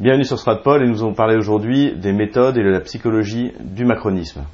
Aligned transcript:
Bienvenue 0.00 0.24
sur 0.24 0.38
Stratpol 0.38 0.84
et 0.84 0.86
nous 0.86 1.02
allons 1.02 1.12
parler 1.12 1.34
aujourd'hui 1.34 1.92
des 1.96 2.12
méthodes 2.12 2.56
et 2.56 2.62
de 2.62 2.68
la 2.68 2.78
psychologie 2.78 3.52
du 3.58 3.84
macronisme. 3.84 4.44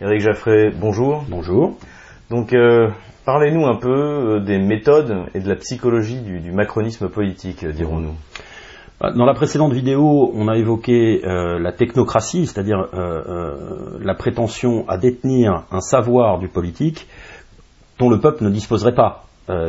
Eric 0.00 0.22
Jaffray, 0.22 0.70
bonjour. 0.70 1.22
Bonjour. 1.28 1.76
Donc, 2.30 2.52
euh, 2.52 2.88
parlez-nous 3.24 3.66
un 3.66 3.74
peu 3.74 3.90
euh, 3.90 4.40
des 4.40 4.58
méthodes 4.58 5.26
et 5.34 5.40
de 5.40 5.48
la 5.48 5.56
psychologie 5.56 6.20
du, 6.20 6.52
macronisme 6.52 7.08
politique, 7.08 7.64
euh, 7.64 7.72
dirons-nous. 7.72 8.14
Bah, 9.00 9.10
dans 9.10 9.24
la 9.24 9.34
précédente 9.34 9.72
vidéo, 9.72 10.30
on 10.32 10.46
a 10.46 10.56
évoqué 10.56 11.22
la 11.24 11.72
technocratie, 11.72 12.46
c'est-à-dire 12.46 12.86
la 12.92 14.14
prétention 14.14 14.86
à 14.90 14.98
détenir 14.98 15.64
un 15.72 15.80
savoir 15.80 16.38
du 16.38 16.48
politique 16.48 17.08
dont 17.98 18.10
le 18.10 18.20
peuple 18.20 18.44
ne 18.44 18.50
disposerait 18.50 18.94
pas, 18.94 19.24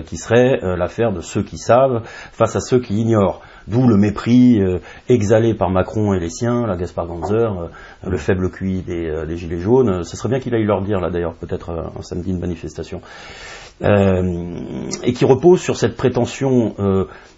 qui 0.06 0.18
serait 0.18 0.60
l'affaire 0.76 1.14
de 1.14 1.22
ceux 1.22 1.44
qui 1.44 1.58
savent 1.58 2.02
face 2.34 2.58
à 2.58 2.60
ceux 2.60 2.80
qui 2.80 3.00
ignorent. 3.00 3.42
D'où 3.68 3.88
le 3.88 3.98
mépris 3.98 4.62
euh, 4.62 4.80
exhalé 5.08 5.54
par 5.54 5.70
Macron 5.70 6.14
et 6.14 6.20
les 6.20 6.30
siens, 6.30 6.66
la 6.66 6.76
Gaspard 6.76 7.08
Ganzer, 7.08 7.34
euh, 7.36 7.68
le 8.08 8.18
faible 8.18 8.50
QI 8.50 8.84
euh, 8.90 9.26
des, 9.26 9.38
Gilets 9.38 9.60
jaunes. 9.60 10.04
Ce 10.04 10.18
serait 10.18 10.30
bien 10.30 10.40
qu'il 10.40 10.54
aille 10.56 10.66
leur 10.66 10.82
dire, 10.82 11.00
là 11.00 11.10
d'ailleurs, 11.10 11.36
peut-être 11.36 11.70
un 11.70 12.02
samedi, 12.02 12.32
une 12.32 12.40
manifestation. 12.40 13.02
et 13.82 15.14
qui 15.14 15.26
repose 15.26 15.60
sur 15.62 15.78
cette 15.78 15.96
prétention 15.96 16.76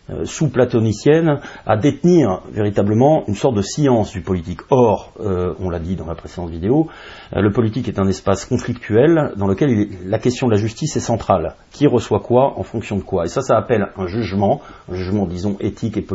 euh, 0.09 0.25
sous-platonicienne 0.25 1.39
à 1.65 1.77
détenir 1.77 2.41
véritablement 2.51 3.23
une 3.29 3.35
sorte 3.35 3.55
de 3.55 3.61
science 3.61 4.11
du 4.11 4.19
politique. 4.19 4.59
Or, 4.69 5.13
euh, 5.21 5.53
on 5.59 5.69
l'a 5.69 5.79
dit 5.79 5.95
dans 5.95 6.05
la 6.05 6.13
précédente 6.13 6.49
vidéo, 6.49 6.89
euh, 7.33 7.39
le 7.39 7.53
politique 7.53 7.87
est 7.87 7.99
un 7.99 8.07
espace 8.09 8.43
conflictuel 8.43 9.31
dans 9.37 9.47
lequel 9.47 9.87
la 10.05 10.19
question 10.19 10.47
de 10.47 10.51
la 10.51 10.57
justice 10.57 10.97
est 10.97 10.99
centrale. 10.99 11.55
Qui 11.71 11.87
reçoit 11.87 12.19
quoi 12.19 12.59
en 12.59 12.63
fonction 12.63 12.97
de 12.97 13.01
quoi? 13.01 13.23
Et 13.23 13.27
ça, 13.29 13.39
ça 13.39 13.55
appelle 13.55 13.93
un 13.95 14.07
jugement, 14.07 14.59
un 14.91 14.95
jugement, 14.95 15.25
disons, 15.25 15.55
éthique 15.61 15.95
et 15.95 16.01
politique, 16.01 16.12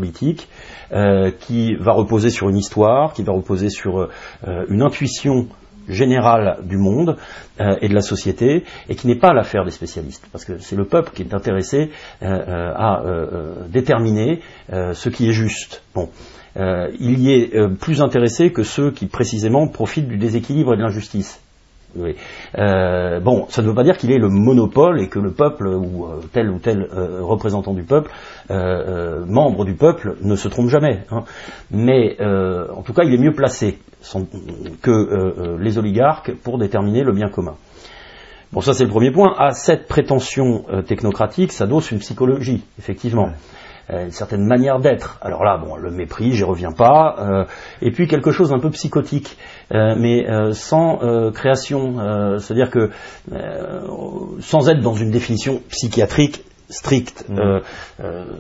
qui 1.40 1.74
va 1.76 1.92
reposer 1.92 2.30
sur 2.30 2.48
une 2.48 2.56
histoire, 2.56 3.12
qui 3.12 3.22
va 3.22 3.32
reposer 3.32 3.68
sur 3.68 4.08
une 4.68 4.82
intuition 4.82 5.48
générale 5.88 6.58
du 6.64 6.76
monde 6.76 7.16
euh, 7.60 7.76
et 7.80 7.88
de 7.88 7.94
la 7.94 8.00
société, 8.00 8.64
et 8.88 8.94
qui 8.94 9.06
n'est 9.06 9.18
pas 9.18 9.32
l'affaire 9.32 9.64
des 9.64 9.70
spécialistes, 9.70 10.26
parce 10.30 10.44
que 10.44 10.58
c'est 10.58 10.76
le 10.76 10.84
peuple 10.84 11.10
qui 11.14 11.22
est 11.22 11.34
intéressé 11.34 11.90
euh, 12.22 12.26
euh, 12.26 12.72
à 12.74 13.02
déterminer 13.68 14.40
ce 14.70 15.08
qui 15.08 15.28
est 15.28 15.32
juste. 15.32 15.82
Il 16.56 17.20
y 17.20 17.32
est 17.32 17.68
plus 17.78 18.02
intéressé 18.02 18.52
que 18.52 18.62
ceux 18.62 18.90
qui 18.90 19.06
précisément 19.06 19.68
profitent 19.68 20.08
du 20.08 20.16
déséquilibre 20.16 20.74
et 20.74 20.76
de 20.76 20.82
l'injustice. 20.82 21.40
Euh, 21.96 23.20
bon, 23.20 23.46
ça 23.48 23.62
ne 23.62 23.68
veut 23.68 23.74
pas 23.74 23.82
dire 23.82 23.96
qu'il 23.96 24.12
est 24.12 24.18
le 24.18 24.28
monopole 24.28 25.00
et 25.00 25.08
que 25.08 25.18
le 25.18 25.32
peuple 25.32 25.66
ou 25.68 26.06
euh, 26.06 26.20
tel 26.32 26.50
ou 26.50 26.58
tel 26.58 26.82
euh, 26.82 27.22
représentant 27.22 27.74
du 27.74 27.82
peuple, 27.82 28.10
membre 28.50 29.64
du 29.64 29.74
peuple, 29.74 30.16
ne 30.22 30.36
se 30.36 30.48
trompe 30.48 30.68
jamais. 30.68 31.00
Hein. 31.10 31.24
Mais 31.70 32.16
en 32.20 32.82
tout 32.82 32.92
cas, 32.92 33.04
il 33.04 33.14
est 33.14 33.18
mieux 33.18 33.34
placé 33.34 33.78
que 34.82 35.56
les 35.58 35.78
oligarques 35.78 36.32
pour 36.42 36.58
déterminer 36.58 37.02
le 37.02 37.12
bien 37.12 37.28
commun. 37.28 37.54
Bon, 38.52 38.62
ça 38.62 38.72
c'est 38.72 38.84
le 38.84 38.90
premier 38.90 39.10
point. 39.10 39.34
À 39.38 39.52
cette 39.52 39.86
prétention 39.86 40.64
technocratique 40.86 41.52
s'adosse 41.52 41.90
une 41.90 41.98
psychologie, 41.98 42.64
effectivement. 42.78 43.30
Une 43.90 44.10
certaine 44.10 44.44
manière 44.44 44.80
d'être. 44.80 45.18
Alors 45.22 45.44
là, 45.44 45.56
bon, 45.56 45.76
le 45.76 45.90
mépris, 45.90 46.32
j'y 46.32 46.44
reviens 46.44 46.72
pas. 46.72 47.16
Euh, 47.18 47.44
et 47.80 47.90
puis 47.90 48.06
quelque 48.06 48.30
chose 48.30 48.50
d'un 48.50 48.58
peu 48.58 48.70
psychotique, 48.70 49.38
euh, 49.72 49.94
mais 49.98 50.26
sans 50.52 50.98
création, 51.32 52.38
c'est-à-dire 52.38 52.70
que 52.70 52.90
sans 54.40 54.68
être 54.68 54.80
dans 54.80 54.94
une 54.94 55.10
définition 55.10 55.62
psychiatrique 55.68 56.44
stricte. 56.68 57.24
Mmh. 57.28 57.60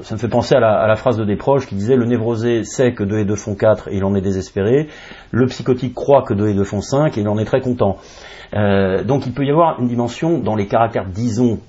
ça 0.02 0.14
me 0.14 0.18
fait 0.18 0.28
penser 0.28 0.54
à 0.54 0.60
la, 0.60 0.96
phrase 0.96 1.16
de 1.16 1.24
Desproges 1.24 1.66
qui 1.66 1.74
disait 1.74 1.96
le 1.96 2.04
névrosé 2.04 2.64
sait 2.64 2.92
que 2.92 3.04
2 3.04 3.18
et 3.18 3.24
2 3.24 3.34
font 3.36 3.54
4 3.54 3.88
et 3.88 3.96
il 3.96 4.04
en 4.04 4.14
est 4.14 4.20
désespéré. 4.20 4.88
Le 5.30 5.46
psychotique 5.46 5.94
croit 5.94 6.22
que 6.22 6.34
2 6.34 6.48
et 6.48 6.54
2 6.54 6.64
font 6.64 6.80
5 6.80 7.16
et 7.16 7.20
il 7.22 7.28
en 7.28 7.38
est 7.38 7.44
très 7.44 7.60
content. 7.60 7.96
donc 8.52 9.26
il 9.26 9.32
peut 9.32 9.44
y 9.44 9.50
avoir 9.50 9.80
une 9.80 9.88
dimension 9.88 10.38
dans 10.38 10.56
les 10.56 10.66
caractères, 10.66 11.06
disons, 11.06 11.60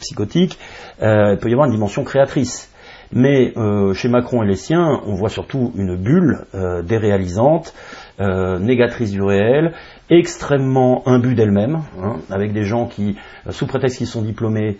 psychotiques, 0.00 0.58
il 1.00 1.38
peut 1.40 1.48
y 1.48 1.52
avoir 1.52 1.66
une 1.66 1.74
dimension 1.74 2.04
créatrice. 2.04 2.72
Mais 3.12 3.52
euh, 3.56 3.92
chez 3.92 4.08
Macron 4.08 4.42
et 4.42 4.46
les 4.46 4.56
siens, 4.56 5.02
on 5.06 5.14
voit 5.14 5.28
surtout 5.28 5.72
une 5.76 5.96
bulle 5.96 6.46
euh, 6.54 6.82
déréalisante, 6.82 7.74
euh, 8.20 8.58
négatrice 8.58 9.10
du 9.10 9.22
réel, 9.22 9.72
extrêmement 10.10 11.02
imbue 11.06 11.34
d'elle-même, 11.34 11.80
hein, 12.00 12.16
avec 12.30 12.52
des 12.52 12.64
gens 12.64 12.86
qui, 12.86 13.16
sous 13.50 13.66
prétexte 13.66 13.98
qu'ils 13.98 14.06
sont 14.06 14.22
diplômés, 14.22 14.78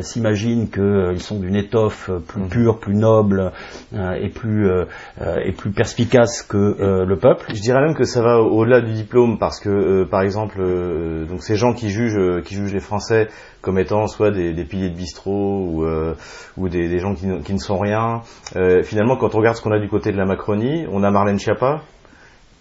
s'imaginent 0.00 0.70
qu'ils 0.70 1.20
sont 1.20 1.38
d'une 1.38 1.56
étoffe 1.56 2.10
plus 2.26 2.42
mmh. 2.42 2.48
pure, 2.48 2.78
plus 2.78 2.94
noble 2.94 3.52
et 3.92 4.28
plus 4.28 4.70
et 5.44 5.52
plus 5.52 5.70
perspicace 5.70 6.42
que 6.42 7.04
le 7.04 7.16
peuple. 7.18 7.46
Je 7.54 7.60
dirais 7.60 7.82
même 7.82 7.94
que 7.94 8.04
ça 8.04 8.22
va 8.22 8.40
au-delà 8.40 8.80
du 8.80 8.92
diplôme, 8.92 9.38
parce 9.38 9.60
que 9.60 10.04
par 10.04 10.22
exemple, 10.22 10.58
donc 11.28 11.42
ces 11.42 11.56
gens 11.56 11.74
qui 11.74 11.90
jugent 11.90 12.42
qui 12.44 12.54
jugent 12.54 12.72
les 12.72 12.80
Français 12.80 13.28
comme 13.64 13.78
étant 13.78 14.06
soit 14.06 14.30
des, 14.30 14.52
piliers 14.64 14.90
de 14.90 14.94
bistrot 14.94 15.66
ou, 15.66 15.84
euh, 15.84 16.14
ou 16.56 16.68
des, 16.68 16.98
gens 16.98 17.14
qui, 17.14 17.26
ne 17.26 17.58
sont 17.58 17.78
rien. 17.78 18.20
Euh, 18.56 18.82
finalement, 18.82 19.16
quand 19.16 19.34
on 19.34 19.38
regarde 19.38 19.56
ce 19.56 19.62
qu'on 19.62 19.72
a 19.72 19.80
du 19.80 19.88
côté 19.88 20.12
de 20.12 20.18
la 20.18 20.26
Macronie, 20.26 20.86
on 20.92 21.02
a 21.02 21.10
Marlène 21.10 21.38
Schiappa, 21.38 21.80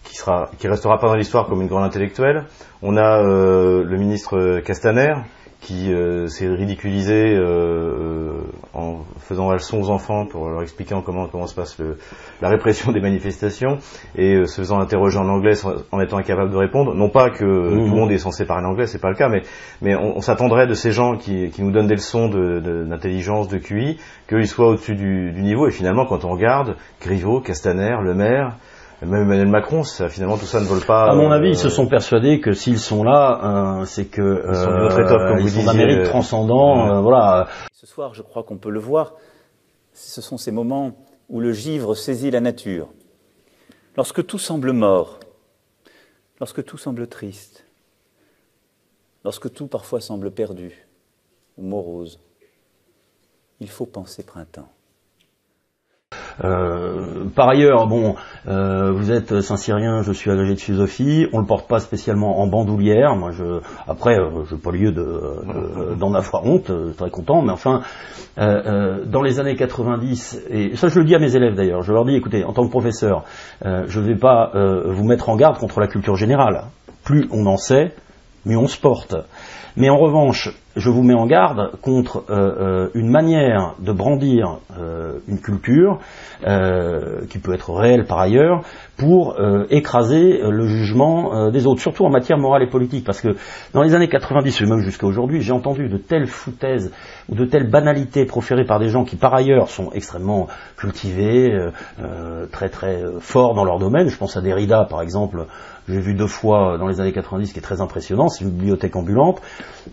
qui 0.03 0.15
sera 0.15 0.49
qui 0.57 0.67
restera 0.67 0.99
pas 0.99 1.07
dans 1.07 1.15
l'histoire 1.15 1.47
comme 1.47 1.61
une 1.61 1.67
grande 1.67 1.85
intellectuelle. 1.85 2.45
On 2.81 2.97
a 2.97 3.21
euh, 3.21 3.83
le 3.83 3.97
ministre 3.97 4.59
Castaner, 4.59 5.13
qui 5.63 5.93
euh, 5.93 6.27
s'est 6.27 6.47
ridiculisé 6.47 7.35
euh, 7.35 7.41
euh, 7.41 8.41
en 8.73 8.99
faisant 9.19 9.47
la 9.47 9.55
leçon 9.55 9.79
aux 9.79 9.89
enfants 9.89 10.25
pour 10.25 10.49
leur 10.49 10.61
expliquer 10.61 10.95
comment, 11.05 11.27
comment 11.27 11.47
se 11.47 11.55
passe 11.55 11.79
le, 11.79 11.97
la 12.41 12.49
répression 12.49 12.91
des 12.91 12.99
manifestations 12.99 13.77
et 14.15 14.45
se 14.45 14.55
faisant 14.55 14.79
interroger 14.79 15.17
en 15.17 15.29
anglais 15.29 15.53
en 15.91 16.01
étant 16.01 16.17
incapable 16.17 16.51
de 16.51 16.57
répondre. 16.57 16.93
Non 16.93 17.09
pas 17.09 17.29
que 17.29 17.45
mmh. 17.45 17.69
tout 17.69 17.75
le 17.75 17.87
monde 17.87 18.11
est 18.11 18.17
censé 18.17 18.45
parler 18.45 18.67
anglais, 18.67 18.87
c'est 18.87 18.99
pas 18.99 19.09
le 19.09 19.15
cas, 19.15 19.29
mais, 19.29 19.43
mais 19.81 19.95
on, 19.95 20.19
s'attendrait 20.19 20.67
de 20.67 20.73
ces 20.73 20.91
gens 20.91 21.15
qui, 21.15 21.49
qui, 21.49 21.63
nous 21.63 21.71
donnent 21.71 21.87
des 21.87 21.95
leçons 21.95 22.27
d'intelligence, 22.27 23.47
de, 23.47 23.57
de, 23.57 23.63
QI, 23.63 23.97
qu'ils 24.27 24.47
soient 24.47 24.67
au-dessus 24.67 24.95
du, 24.95 25.31
du, 25.31 25.41
niveau. 25.41 25.67
Et 25.67 25.71
finalement, 25.71 26.05
quand 26.05 26.25
on 26.25 26.29
regarde, 26.29 26.75
Griveaux, 27.01 27.39
Castaner, 27.39 27.95
Le 28.01 28.13
Maire, 28.13 28.57
même 29.05 29.23
Emmanuel 29.23 29.47
Macron, 29.47 29.83
ça, 29.83 30.09
finalement 30.09 30.37
tout 30.37 30.45
ça 30.45 30.59
ne 30.59 30.65
vole 30.65 30.85
pas. 30.85 31.11
À 31.11 31.15
mon 31.15 31.31
avis, 31.31 31.49
ils 31.49 31.57
se 31.57 31.67
euh, 31.67 31.69
sont 31.69 31.87
persuadés 31.87 32.39
que 32.39 32.53
s'ils 32.53 32.79
sont 32.79 33.03
là, 33.03 33.79
euh, 33.81 33.85
c'est 33.85 34.05
que 34.05 34.43
ils 34.47 34.55
sont 34.55 34.99
étoffe, 34.99 35.27
comme 35.27 35.39
ils 35.39 35.49
vous 35.49 35.61
sont 35.61 35.73
mérite 35.73 36.03
transcendant. 36.05 37.01
voilà. 37.01 37.47
Ce 37.73 37.87
soir, 37.87 38.13
je 38.13 38.21
crois 38.21 38.43
qu'on 38.43 38.57
peut 38.57 38.71
le 38.71 38.79
voir. 38.79 39.13
Ce 39.93 40.21
sont 40.21 40.37
ces 40.37 40.51
moments 40.51 40.93
où 41.29 41.39
le 41.39 41.51
givre 41.51 41.95
saisit 41.95 42.31
la 42.31 42.41
nature. 42.41 42.89
Lorsque 43.95 44.25
tout 44.25 44.39
semble 44.39 44.71
mort, 44.71 45.19
lorsque 46.39 46.63
tout 46.63 46.77
semble 46.77 47.07
triste, 47.07 47.65
lorsque 49.23 49.53
tout 49.53 49.67
parfois 49.67 50.01
semble 50.01 50.31
perdu 50.31 50.87
ou 51.57 51.63
morose, 51.63 52.19
il 53.59 53.69
faut 53.69 53.85
penser 53.85 54.23
printemps. 54.23 54.72
Euh, 56.43 57.25
par 57.35 57.49
ailleurs, 57.49 57.87
bon, 57.87 58.15
euh, 58.47 58.91
vous 58.91 59.11
êtes 59.11 59.41
Saint-Cyrien, 59.41 60.01
je 60.01 60.11
suis 60.11 60.31
agrégé 60.31 60.55
de 60.55 60.59
philosophie, 60.59 61.27
on 61.33 61.39
le 61.39 61.45
porte 61.45 61.67
pas 61.67 61.79
spécialement 61.79 62.39
en 62.41 62.47
bandoulière. 62.47 63.15
Moi, 63.15 63.31
je, 63.31 63.59
après, 63.87 64.17
euh, 64.17 64.43
je 64.45 64.55
n'ai 64.55 64.61
pas 64.61 64.71
lieu 64.71 64.91
d'en 65.97 66.11
de, 66.11 66.15
avoir 66.15 66.45
honte, 66.45 66.71
très 66.97 67.09
content, 67.09 67.41
mais 67.41 67.51
enfin, 67.51 67.81
dans 68.37 69.21
les 69.21 69.39
années 69.39 69.55
90, 69.55 70.41
et 70.49 70.75
ça 70.75 70.87
je 70.87 70.99
le 70.99 71.05
dis 71.05 71.13
à 71.13 71.19
mes 71.19 71.35
élèves 71.35 71.53
d'ailleurs, 71.55 71.83
je 71.83 71.93
leur 71.93 72.05
dis, 72.05 72.15
écoutez, 72.15 72.43
en 72.43 72.53
tant 72.53 72.65
que 72.65 72.71
professeur, 72.71 73.23
je 73.63 73.99
ne 73.99 74.05
vais 74.05 74.15
pas 74.15 74.51
vous 74.53 75.03
mettre 75.03 75.29
en 75.29 75.35
garde 75.35 75.57
contre 75.57 75.79
la 75.79 75.87
culture 75.87 76.15
générale. 76.15 76.63
Plus 77.03 77.27
on 77.31 77.45
en 77.45 77.57
sait, 77.57 77.93
mieux 78.45 78.57
on 78.57 78.67
se 78.67 78.79
porte. 78.79 79.15
Mais 79.75 79.89
en 79.89 79.97
revanche, 79.97 80.51
je 80.75 80.89
vous 80.89 81.03
mets 81.03 81.13
en 81.13 81.27
garde 81.27 81.71
contre 81.81 82.23
euh, 82.29 82.33
euh, 82.33 82.89
une 82.93 83.09
manière 83.09 83.75
de 83.79 83.91
brandir 83.91 84.59
euh, 84.79 85.19
une 85.27 85.39
culture, 85.39 85.99
qui 87.29 87.39
peut 87.39 87.53
être 87.53 87.71
réelle 87.71 88.03
par 88.05 88.19
ailleurs, 88.19 88.63
pour 88.97 89.37
écraser 89.69 90.41
le 90.43 90.67
jugement 90.67 91.49
des 91.49 91.65
autres, 91.65 91.79
surtout 91.79 92.03
en 92.03 92.09
matière 92.09 92.37
morale 92.37 92.63
et 92.63 92.67
politique. 92.67 93.05
Parce 93.05 93.21
que 93.21 93.37
dans 93.73 93.81
les 93.81 93.93
années 93.95 94.09
90, 94.09 94.59
et 94.59 94.65
même 94.65 94.79
jusqu'à 94.79 95.07
aujourd'hui, 95.07 95.41
j'ai 95.41 95.53
entendu 95.53 95.87
de 95.87 95.95
telles 95.95 96.27
foutaises 96.27 96.91
ou 97.29 97.35
de 97.35 97.45
telles 97.45 97.69
banalités 97.69 98.25
proférées 98.25 98.65
par 98.65 98.79
des 98.79 98.89
gens 98.89 99.05
qui 99.05 99.15
par 99.15 99.33
ailleurs 99.33 99.69
sont 99.69 99.91
extrêmement 99.93 100.47
cultivés, 100.75 101.57
très 102.51 102.67
très 102.67 103.01
forts 103.21 103.53
dans 103.53 103.63
leur 103.63 103.79
domaine. 103.79 104.09
Je 104.09 104.17
pense 104.17 104.35
à 104.35 104.41
Derrida 104.41 104.83
par 104.83 105.01
exemple, 105.01 105.45
j'ai 105.87 105.99
vu 105.99 106.13
deux 106.13 106.27
fois 106.27 106.77
dans 106.77 106.87
les 106.87 106.99
années 106.99 107.13
90, 107.13 107.53
qui 107.53 107.59
est 107.59 107.61
très 107.61 107.79
impressionnant, 107.79 108.27
c'est 108.27 108.43
une 108.43 108.51
bibliothèque 108.51 108.97
ambulante, 108.97 109.41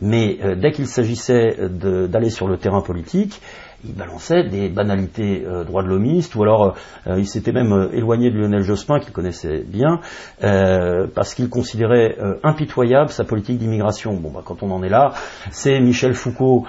mais 0.00 0.36
dès 0.56 0.69
qu'il 0.72 0.86
s'agissait 0.86 1.56
d'aller 1.68 2.30
sur 2.30 2.48
le 2.48 2.56
terrain 2.56 2.80
politique, 2.80 3.40
il 3.84 3.94
balançait 3.94 4.44
des 4.44 4.68
banalités 4.68 5.42
euh, 5.46 5.64
droits 5.64 5.82
de 5.82 5.88
l'homiste, 5.88 6.34
ou 6.34 6.42
alors 6.42 6.74
euh, 7.06 7.18
il 7.18 7.26
s'était 7.26 7.52
même 7.52 7.72
euh, 7.72 7.88
éloigné 7.92 8.30
de 8.30 8.38
Lionel 8.38 8.62
Jospin, 8.62 9.00
qu'il 9.00 9.12
connaissait 9.12 9.64
bien, 9.66 10.00
euh, 10.44 11.06
parce 11.14 11.34
qu'il 11.34 11.48
considérait 11.48 12.16
impitoyable 12.42 13.10
sa 13.10 13.24
politique 13.24 13.58
d'immigration. 13.58 14.14
Bon, 14.14 14.30
bah, 14.30 14.42
quand 14.44 14.62
on 14.62 14.70
en 14.70 14.82
est 14.82 14.88
là, 14.88 15.12
c'est 15.50 15.80
Michel 15.80 16.14
Foucault 16.14 16.66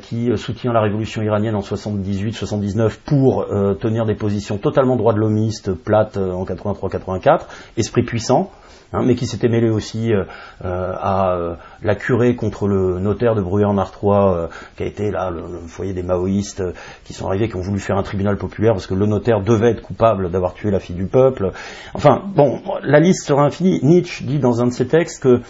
qui 0.00 0.30
soutient 0.36 0.72
la 0.72 0.80
révolution 0.80 1.22
iranienne 1.22 1.54
en 1.54 1.60
78-79 1.60 2.98
pour 3.04 3.46
tenir 3.80 4.04
des 4.04 4.14
positions 4.14 4.58
totalement 4.58 4.96
droits 4.96 5.12
de 5.12 5.18
l'homiste, 5.18 5.72
plates 5.72 6.16
en 6.16 6.44
83-84, 6.44 7.46
esprit 7.76 8.02
puissant. 8.02 8.50
Hein, 8.92 9.04
mais 9.06 9.14
qui 9.14 9.26
s'était 9.26 9.48
mêlé 9.48 9.70
aussi 9.70 10.12
euh, 10.12 10.24
euh, 10.64 10.92
à 11.00 11.34
euh, 11.34 11.54
la 11.82 11.94
curée 11.94 12.36
contre 12.36 12.68
le 12.68 12.98
notaire 12.98 13.34
de 13.34 13.40
Bruyères-Nartrois, 13.40 14.50
qui 14.76 14.82
a 14.82 14.86
été 14.86 15.10
là 15.10 15.30
le, 15.30 15.42
foyer 15.66 15.94
des 15.94 16.02
maoïstes 16.02 16.62
qui 17.04 17.14
sont 17.14 17.26
arrivés, 17.26 17.48
qui 17.48 17.56
ont 17.56 17.62
voulu 17.62 17.80
faire 17.80 17.96
un 17.96 18.02
tribunal 18.02 18.36
populaire 18.36 18.74
parce 18.74 18.86
que 18.86 18.94
le 18.94 19.06
notaire 19.06 19.40
devait 19.40 19.70
être 19.70 19.80
coupable 19.80 20.30
d'avoir 20.30 20.52
tué 20.52 20.70
la 20.70 20.78
fille 20.78 20.96
du 20.96 21.06
peuple. 21.06 21.52
Enfin, 21.94 22.22
bon, 22.34 22.60
la 22.82 23.00
liste 23.00 23.26
sera 23.26 23.44
infinie. 23.44 23.80
Nietzsche 23.82 24.24
dit 24.24 24.38
dans 24.38 24.60
un 24.60 24.66
de 24.66 24.72
ses 24.72 24.86
textes 24.86 25.22
que, 25.22 25.40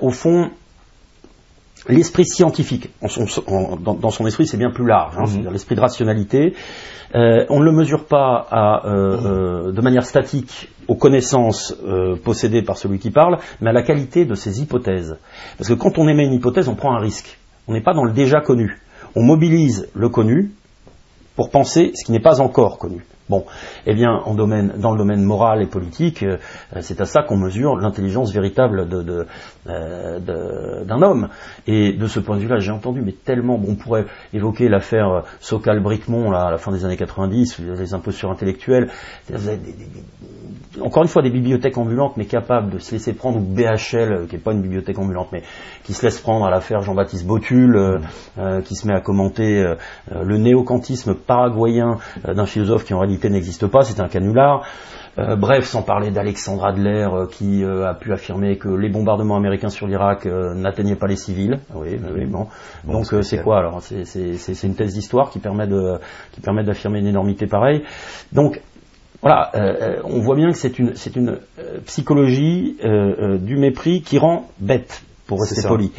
au 0.00 0.10
fond, 0.10 0.50
l'esprit 1.88 2.24
scientifique, 2.24 2.90
dans, 3.02 4.10
son 4.10 4.26
esprit, 4.26 4.46
c'est 4.46 4.56
bien 4.56 4.70
plus 4.70 4.86
large, 4.86 5.16
hein, 5.18 5.24
mhm. 5.26 5.52
l'esprit 5.52 5.74
de 5.74 5.80
rationalité. 5.80 6.54
Euh, 7.14 7.44
on 7.48 7.60
ne 7.60 7.64
le 7.64 7.72
mesure 7.72 8.06
pas 8.06 8.46
à, 8.50 8.86
euh, 8.86 9.68
euh, 9.68 9.72
de 9.72 9.80
manière 9.80 10.04
statique 10.04 10.68
aux 10.88 10.96
connaissances 10.96 11.74
possédées 12.24 12.62
par 12.62 12.76
celui 12.76 12.98
qui 12.98 13.10
parle, 13.10 13.38
mais 13.60 13.70
à 13.70 13.72
la 13.72 13.82
qualité 13.82 14.26
de 14.26 14.34
ses 14.34 14.60
hypothèses. 14.60 15.16
Parce 15.56 15.68
que 15.68 15.74
quand 15.74 15.98
on 15.98 16.08
émet 16.08 16.24
une 16.24 16.34
hypothèse, 16.34 16.68
on 16.68 16.74
prend 16.74 16.94
un 16.94 17.00
risque. 17.00 17.38
On 17.68 17.72
n'est 17.72 17.80
pas 17.80 17.94
dans 17.94 18.04
le 18.04 18.12
déjà 18.12 18.40
connu. 18.40 18.78
On 19.16 19.22
mobilise 19.22 19.88
le 19.94 20.10
connu 20.10 20.52
pour 21.36 21.50
penser 21.50 21.92
ce 21.94 22.04
qui 22.04 22.12
n'est 22.12 22.20
pas 22.20 22.42
encore 22.42 22.78
connu. 22.78 23.04
Bon, 23.30 23.46
eh 23.86 23.94
bien, 23.94 24.20
en 24.26 24.34
domaine, 24.34 24.74
dans 24.76 24.92
le 24.92 24.98
domaine 24.98 25.22
moral 25.22 25.62
et 25.62 25.66
politique, 25.66 26.22
euh, 26.22 26.36
c'est 26.82 27.00
à 27.00 27.06
ça 27.06 27.22
qu'on 27.22 27.38
mesure 27.38 27.76
l'intelligence 27.76 28.30
véritable 28.30 28.86
euh, 29.66 30.84
d'un 30.84 31.02
homme. 31.02 31.28
Et 31.66 31.94
de 31.94 32.06
ce 32.06 32.20
point 32.20 32.36
de 32.36 32.42
vue-là, 32.42 32.58
j'ai 32.58 32.70
entendu, 32.70 33.00
mais 33.00 33.12
tellement, 33.12 33.56
bon, 33.56 33.68
on 33.70 33.74
pourrait 33.76 34.04
évoquer 34.34 34.68
l'affaire 34.68 35.22
Socal-Bricmont, 35.40 36.30
là, 36.30 36.48
à 36.48 36.50
la 36.50 36.58
fin 36.58 36.70
des 36.70 36.84
années 36.84 36.98
90, 36.98 37.60
les 37.60 37.94
impostures 37.94 38.30
intellectuelles. 38.30 38.90
Vous 39.30 39.48
avez 39.48 39.58
encore 40.80 41.04
une 41.04 41.08
fois, 41.08 41.22
des 41.22 41.30
bibliothèques 41.30 41.78
ambulantes, 41.78 42.16
mais 42.16 42.24
capables 42.24 42.70
de 42.70 42.78
se 42.78 42.92
laisser 42.92 43.12
prendre, 43.12 43.38
ou 43.38 43.40
BHL, 43.40 44.26
qui 44.28 44.34
n'est 44.34 44.42
pas 44.42 44.52
une 44.52 44.60
bibliothèque 44.60 44.98
ambulante, 44.98 45.28
mais 45.32 45.44
qui 45.84 45.92
se 45.92 46.04
laisse 46.04 46.18
prendre 46.18 46.44
à 46.44 46.50
l'affaire 46.50 46.82
Jean-Baptiste 46.82 47.24
Botul, 47.24 48.00
euh, 48.38 48.60
qui 48.62 48.74
se 48.74 48.88
met 48.88 48.92
à 48.92 49.00
commenter 49.00 49.74
le 50.10 50.36
néocantisme 50.36 51.14
paraguayen 51.14 51.98
d'un 52.26 52.46
philosophe 52.46 52.84
qui 52.84 52.92
en 52.92 52.98
réalité 52.98 53.13
n'existe 53.22 53.66
pas, 53.66 53.82
c'est 53.82 54.00
un 54.00 54.08
canular. 54.08 54.64
Euh, 55.16 55.36
bref, 55.36 55.66
sans 55.66 55.82
parler 55.82 56.10
d'Alexandre 56.10 56.64
Adler 56.64 57.06
euh, 57.08 57.26
qui 57.26 57.62
euh, 57.62 57.88
a 57.88 57.94
pu 57.94 58.12
affirmer 58.12 58.58
que 58.58 58.68
les 58.68 58.88
bombardements 58.88 59.36
américains 59.36 59.68
sur 59.68 59.86
l'Irak 59.86 60.26
n'atteignaient 60.26 60.96
pas 60.96 61.06
les 61.06 61.16
civils. 61.16 61.60
Oui, 61.74 62.00
oui 62.14 62.26
bon. 62.26 62.48
Donc 62.84 63.06
c'est 63.22 63.38
quoi 63.38 63.58
alors? 63.58 63.80
C'est 63.82 64.62
une 64.62 64.74
thèse 64.74 64.94
d'histoire 64.94 65.30
qui 65.30 65.38
permet 65.38 65.66
de 65.66 65.98
qui 66.32 66.40
permet 66.40 66.64
d'affirmer 66.64 66.98
une 66.98 67.06
énormité 67.06 67.46
pareille. 67.46 67.84
Donc 68.32 68.60
voilà, 69.22 69.52
on 70.04 70.20
voit 70.20 70.36
bien 70.36 70.50
que 70.50 70.58
c'est 70.58 70.78
une 70.78 70.94
c'est 70.96 71.16
une 71.16 71.38
psychologie 71.86 72.76
du 73.40 73.56
mépris 73.56 74.02
qui 74.02 74.18
rend 74.18 74.48
bête 74.58 75.02
pour 75.26 75.40
rester 75.40 75.66
poli, 75.66 75.90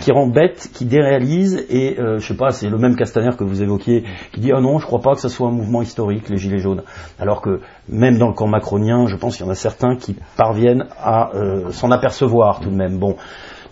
qui 0.00 0.12
rend 0.12 0.26
bête, 0.26 0.70
qui 0.72 0.84
déréalise, 0.84 1.66
et 1.68 2.00
euh, 2.00 2.18
je 2.18 2.26
sais 2.26 2.36
pas, 2.36 2.50
c'est 2.50 2.68
le 2.68 2.78
même 2.78 2.96
Castaner 2.96 3.36
que 3.36 3.44
vous 3.44 3.62
évoquiez, 3.62 4.04
qui 4.32 4.40
dit 4.40 4.52
ah 4.52 4.60
non, 4.60 4.78
je 4.78 4.86
crois 4.86 5.00
pas 5.00 5.14
que 5.14 5.20
ce 5.20 5.28
soit 5.28 5.48
un 5.48 5.52
mouvement 5.52 5.82
historique, 5.82 6.28
les 6.28 6.38
gilets 6.38 6.58
jaunes, 6.58 6.82
alors 7.18 7.42
que 7.42 7.60
même 7.88 8.18
dans 8.18 8.28
le 8.28 8.34
camp 8.34 8.46
macronien, 8.46 9.06
je 9.06 9.16
pense 9.16 9.36
qu'il 9.36 9.44
y 9.44 9.48
en 9.48 9.52
a 9.52 9.56
certains 9.56 9.96
qui 9.96 10.16
parviennent 10.36 10.86
à 10.98 11.34
euh, 11.34 11.70
s'en 11.72 11.90
apercevoir 11.90 12.60
tout 12.60 12.70
de 12.70 12.76
même. 12.76 12.98
Bon, 12.98 13.16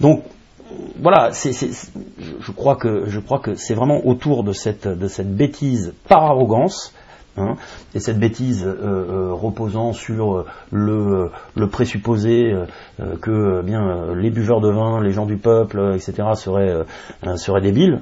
donc 0.00 0.23
voilà, 1.00 1.31
c'est, 1.32 1.52
je 1.52 2.52
crois 2.52 2.76
que 2.76 3.05
je 3.06 3.20
crois 3.20 3.38
que 3.38 3.55
c'est 3.55 3.75
vraiment 3.75 4.06
autour 4.06 4.44
de 4.44 4.52
cette 4.52 4.87
de 4.87 5.08
cette 5.08 5.35
bêtise 5.35 5.94
par 6.08 6.25
arrogance 6.25 6.94
Hein. 7.37 7.55
et 7.94 8.00
cette 8.00 8.19
bêtise 8.19 8.65
euh, 8.65 8.75
euh, 8.82 9.32
reposant 9.32 9.93
sur 9.93 10.35
euh, 10.35 10.47
le, 10.73 11.67
présupposé 11.69 12.53
que 13.23 13.62
bien 13.62 14.15
les 14.15 14.31
buveurs 14.31 14.61
de 14.61 14.69
vin, 14.69 15.00
les 15.00 15.12
gens 15.12 15.27
du 15.27 15.37
peuple, 15.37 15.93
etc. 15.94 16.31
seraient, 16.35 16.85
seraient 17.37 17.61
débiles, 17.61 18.00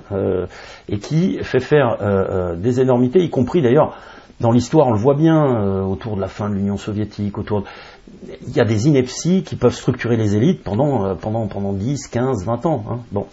et 0.88 0.98
qui 0.98 1.38
fait 1.42 1.60
faire 1.60 1.98
des 2.56 2.80
énormités, 2.80 3.20
y 3.20 3.30
compris 3.30 3.60
d'ailleurs 3.60 3.96
dans 4.40 4.52
l'histoire, 4.52 4.86
on 4.86 4.92
le 4.92 4.98
voit 4.98 5.14
bien 5.14 5.82
autour 5.84 6.16
de 6.16 6.20
la 6.20 6.28
fin 6.28 6.48
de 6.48 6.54
l'Union 6.54 6.76
soviétique, 6.76 7.36
autour 7.36 7.64
il 8.46 8.56
y 8.56 8.60
a 8.60 8.64
des 8.64 8.88
inepties 8.88 9.42
qui 9.42 9.56
peuvent 9.56 9.74
structurer 9.74 10.16
les 10.16 10.34
élites 10.34 10.62
pendant, 10.62 11.14
pendant, 11.16 11.46
pendant 11.46 11.72
10, 11.72 12.08
15, 12.08 12.44
20 12.46 12.66
ans. 12.66 12.84
Hein. 12.90 12.98
Bon. 13.12 13.26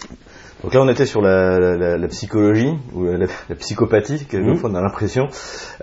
Donc 0.64 0.74
là, 0.74 0.82
on 0.82 0.90
était 0.90 1.06
sur 1.06 1.22
la, 1.22 2.08
psychologie 2.08 2.74
ou 2.94 3.06
la, 3.06 3.28
psychopathie, 3.56 4.26
quelquefois 4.26 4.70
mmh. 4.70 4.74
on 4.74 4.76
a 4.76 4.82
l'impression. 4.82 5.28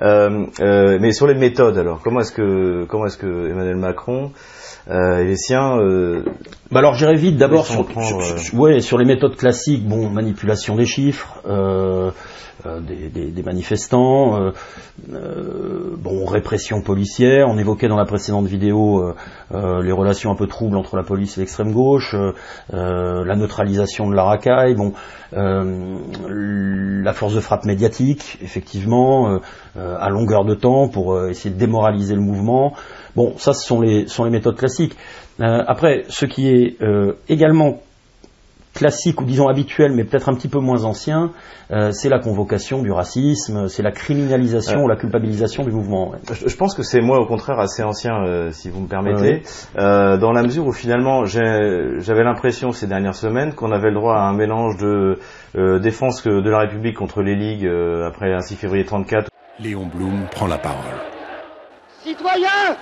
Euh, 0.01 0.47
euh, 0.61 0.99
mais 1.01 1.13
sur 1.13 1.27
les 1.27 1.35
méthodes, 1.35 1.79
alors, 1.79 2.01
comment 2.03 2.21
est-ce 2.21 2.33
que 2.33 2.85
comment 2.89 3.07
est-ce 3.07 3.19
que 3.19 3.51
Emmanuel 3.51 3.77
Macron 3.77 4.33
euh, 4.91 5.19
et 5.19 5.25
les 5.25 5.37
siens 5.37 5.79
bah 6.73 6.81
alors 6.81 6.95
j'irai 6.95 7.15
vite 7.15 7.37
d'abord 7.37 7.67
sur, 7.67 7.87
sur, 8.03 8.83
sur, 8.83 8.99
les 8.99 9.05
méthodes 9.05 9.37
classiques, 9.37 9.87
bon 9.87 10.09
manipulation 10.09 10.75
des 10.75 10.87
chiffres, 10.87 11.41
euh, 11.47 12.81
des, 12.81 13.43
manifestants, 13.43 14.53
bon 14.99 16.25
répression 16.25 16.81
policière. 16.81 17.49
On 17.49 17.59
évoquait 17.59 17.89
dans 17.89 17.97
la 17.97 18.07
précédente 18.07 18.47
vidéo 18.47 19.15
les 19.53 19.93
relations 19.93 20.31
un 20.31 20.37
peu 20.37 20.47
troubles 20.47 20.77
entre 20.77 20.97
la 20.97 21.03
police 21.03 21.37
et 21.37 21.41
l'extrême 21.41 21.73
gauche, 21.73 22.17
la 22.71 23.37
neutralisation 23.37 24.09
de 24.09 24.15
la 24.15 24.25
racaille, 24.25 24.62
bon 24.77 24.93
la 27.05 27.13
force 27.15 27.35
de 27.35 27.41
frappe 27.41 27.65
médiatique, 27.65 28.39
effectivement, 28.43 29.41
à 29.75 30.09
longueur 30.11 30.45
de 30.45 30.55
temps 30.55 30.89
pour 30.89 31.27
essayer 31.27 31.55
de 31.55 31.59
démoraliser 31.59 32.15
le 32.15 32.21
mouvement. 32.21 32.75
Bon, 33.17 33.35
ça 33.39 33.55
ce 33.55 33.67
sont 33.67 33.81
les, 33.81 34.07
sont 34.09 34.25
les 34.25 34.31
méthodes 34.31 34.57
classiques. 34.57 34.97
après, 35.39 36.05
ce 36.09 36.27
qui 36.27 36.49
est 36.49 36.77
également 37.29 37.81
classique 38.75 39.21
ou 39.21 39.25
disons 39.25 39.49
habituel, 39.49 39.93
mais 39.93 40.05
peut-être 40.05 40.29
un 40.29 40.35
petit 40.35 40.49
peu 40.49 40.59
moins 40.59 40.85
ancien, 40.85 41.31
euh, 41.71 41.91
c'est 41.93 42.09
la 42.09 42.19
convocation 42.19 42.83
du 42.83 42.91
racisme, 42.91 43.69
c'est 43.69 43.83
la 43.83 43.93
criminalisation 43.93 44.85
ou 44.85 44.89
la 44.89 44.97
culpabilisation 44.97 45.65
du 45.65 45.71
mouvement. 45.71 46.13
Je, 46.31 46.57
pense 46.57 46.75
que 46.75 46.83
c'est 46.83 47.01
moi 47.01 47.19
au 47.19 47.27
contraire 47.27 47.59
assez 47.59 47.83
ancien, 47.83 48.25
euh, 48.25 48.51
si 48.51 48.71
vous 48.71 48.81
me 48.81 48.89
permettez, 48.89 49.43
euh, 49.79 50.17
dans 50.17 50.33
la 50.33 50.43
mesure 50.43 50.67
où 50.67 50.73
finalement 50.73 51.25
j'avais 51.25 52.25
l'impression 52.25 52.73
ces 52.73 52.87
dernières 52.87 53.15
semaines 53.15 53.55
qu'on 53.55 53.73
avait 53.73 53.91
le 53.91 53.97
droit 53.97 54.17
à 54.17 54.23
un 54.23 54.35
mélange 54.35 54.77
de 54.79 55.19
défense 55.55 56.25
de 56.25 56.49
la 56.51 56.61
République 56.61 56.97
contre 56.97 57.23
les 57.23 57.35
ligues 57.35 57.71
après 58.07 58.33
un 58.33 58.41
6 58.41 58.57
février 58.57 58.85
34. 58.85 59.29
Léon 59.61 59.87
Blum 59.87 60.27
prend 60.31 60.47
la 60.47 60.59
parole. 60.59 60.83
Citoyens, 62.03 62.77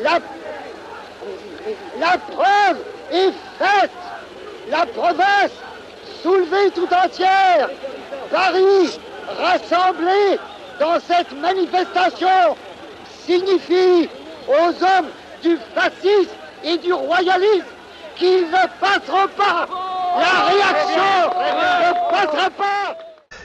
la, 0.00 0.18
la 2.00 2.18
preuve 2.18 2.78
est 3.12 3.32
faite 3.58 3.90
la 4.70 4.86
province 4.86 5.52
soulevée 6.22 6.70
tout 6.74 6.88
entière, 6.92 7.68
Paris 8.30 8.98
rassemblé 9.40 10.38
dans 10.78 10.98
cette 11.00 11.32
manifestation 11.40 12.56
signifie 13.26 14.08
aux 14.48 14.68
hommes 14.68 15.10
du 15.42 15.56
fascisme 15.74 16.30
et 16.64 16.78
du 16.78 16.92
royalisme 16.92 17.64
qu'ils 18.16 18.46
ne 18.46 18.80
passeront 18.80 19.28
pas. 19.36 19.66
La 20.16 20.44
réaction 20.50 21.30
ne 21.38 22.10
passera 22.10 22.50
pas. 22.50 22.96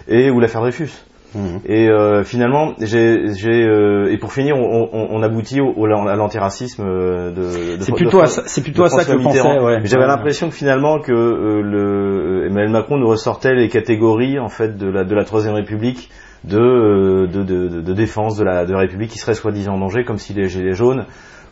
Et 0.07 0.29
ou 0.29 0.39
l'affaire 0.39 0.62
Dreyfus? 0.62 0.91
Mhm. 1.36 1.60
Et 1.65 1.89
euh, 1.89 2.24
finalement, 2.24 2.74
j'ai, 2.79 3.17
euh, 3.17 4.12
et 4.12 4.17
pour 4.17 4.31
finir, 4.31 4.55
on, 4.55 4.89
on, 4.93 5.22
aboutit 5.22 5.60
au, 5.60 5.86
à 5.86 6.15
l'antiracisme 6.15 6.84
euh, 6.84 7.31
de, 7.31 7.77
de. 7.77 7.84
C'est 7.84 7.91
plutôt, 7.91 8.22
à, 8.22 8.27
c'est 8.27 8.62
plutôt 8.62 8.84
à 8.84 8.89
ça 8.89 9.03
que 9.03 9.12
je 9.12 9.24
pensais. 9.24 9.60
Ouais. 9.60 9.79
J'avais 9.84 10.07
l'impression 10.07 10.50
que 10.50 10.55
finalement 10.55 11.00
que 11.00 11.12
le 11.12 12.46
Emmanuel 12.48 12.72
Macron 12.72 12.98
nous 12.98 13.10
ressortait 13.10 13.53
les 13.53 13.67
catégories 13.67 14.39
en 14.39 14.50
fait 14.50 14.77
de 14.77 14.88
la 14.88 15.03
de 15.03 15.15
la 15.15 15.25
troisième 15.25 15.55
République 15.55 16.10
de 16.43 17.25
de, 17.25 17.43
de, 17.43 17.81
de 17.81 17.93
défense 17.93 18.38
de 18.38 18.46
la 18.46 18.65
de 18.65 18.72
la 18.72 18.79
République 18.79 19.12
qui 19.12 19.19
serait 19.19 19.36
soi-disant 19.36 19.74
en 19.74 19.79
danger, 19.79 20.05
comme 20.05 20.17
si 20.17 20.34
les 20.34 20.48
gilets 20.48 20.74
jaunes 20.75 21.05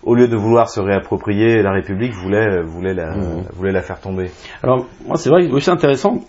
au 0.04 0.14
lieu 0.14 0.28
de 0.28 0.36
vouloir 0.36 0.70
se 0.70 0.80
réapproprier 0.80 1.64
la 1.64 1.72
République, 1.72 2.14
voulaient, 2.14 2.62
voulaient, 2.62 2.94
la, 2.94 3.16
mhm. 3.16 3.44
voulaient 3.54 3.72
la 3.72 3.82
faire 3.82 4.00
tomber. 4.00 4.30
Alors, 4.62 4.86
moi, 5.06 5.18
c'est 5.18 5.30
vrai, 5.30 5.50
c'est 5.60 5.72
intéressant. 5.72 6.22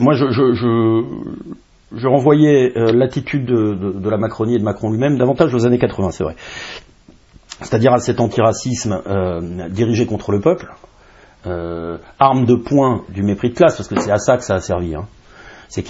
Moi, 0.00 0.14
je, 0.14 0.30
je, 0.30 0.54
je, 0.54 1.04
je 1.92 2.06
renvoyais 2.06 2.76
euh, 2.76 2.92
l'attitude 2.92 3.46
de, 3.46 4.08
la 4.08 4.18
Macronie 4.18 4.56
et 4.56 4.58
de 4.58 4.64
Macron 4.64 4.90
lui-même 4.90 5.18
davantage 5.18 5.54
aux 5.54 5.66
années 5.66 5.78
80, 5.78 6.10
c'est 6.10 6.24
vrai. 6.24 6.36
C'est-à-dire 7.60 7.92
à 7.92 7.98
cet 7.98 8.20
antiracisme 8.20 9.02
euh, 9.06 9.68
dirigé 9.68 10.06
contre 10.06 10.32
le 10.32 10.40
peuple, 10.40 10.72
arme 12.18 12.44
de 12.44 12.56
poing 12.56 13.04
du 13.08 13.22
mépris 13.22 13.50
de 13.50 13.54
classe, 13.54 13.76
parce 13.76 13.88
que 13.88 13.98
c'est 13.98 14.10
à 14.10 14.18
ça 14.18 14.36
que 14.36 14.44
ça 14.44 14.56
a 14.56 14.60
servi. 14.60 14.94
Hein. 14.94 15.06
C'est 15.68 15.82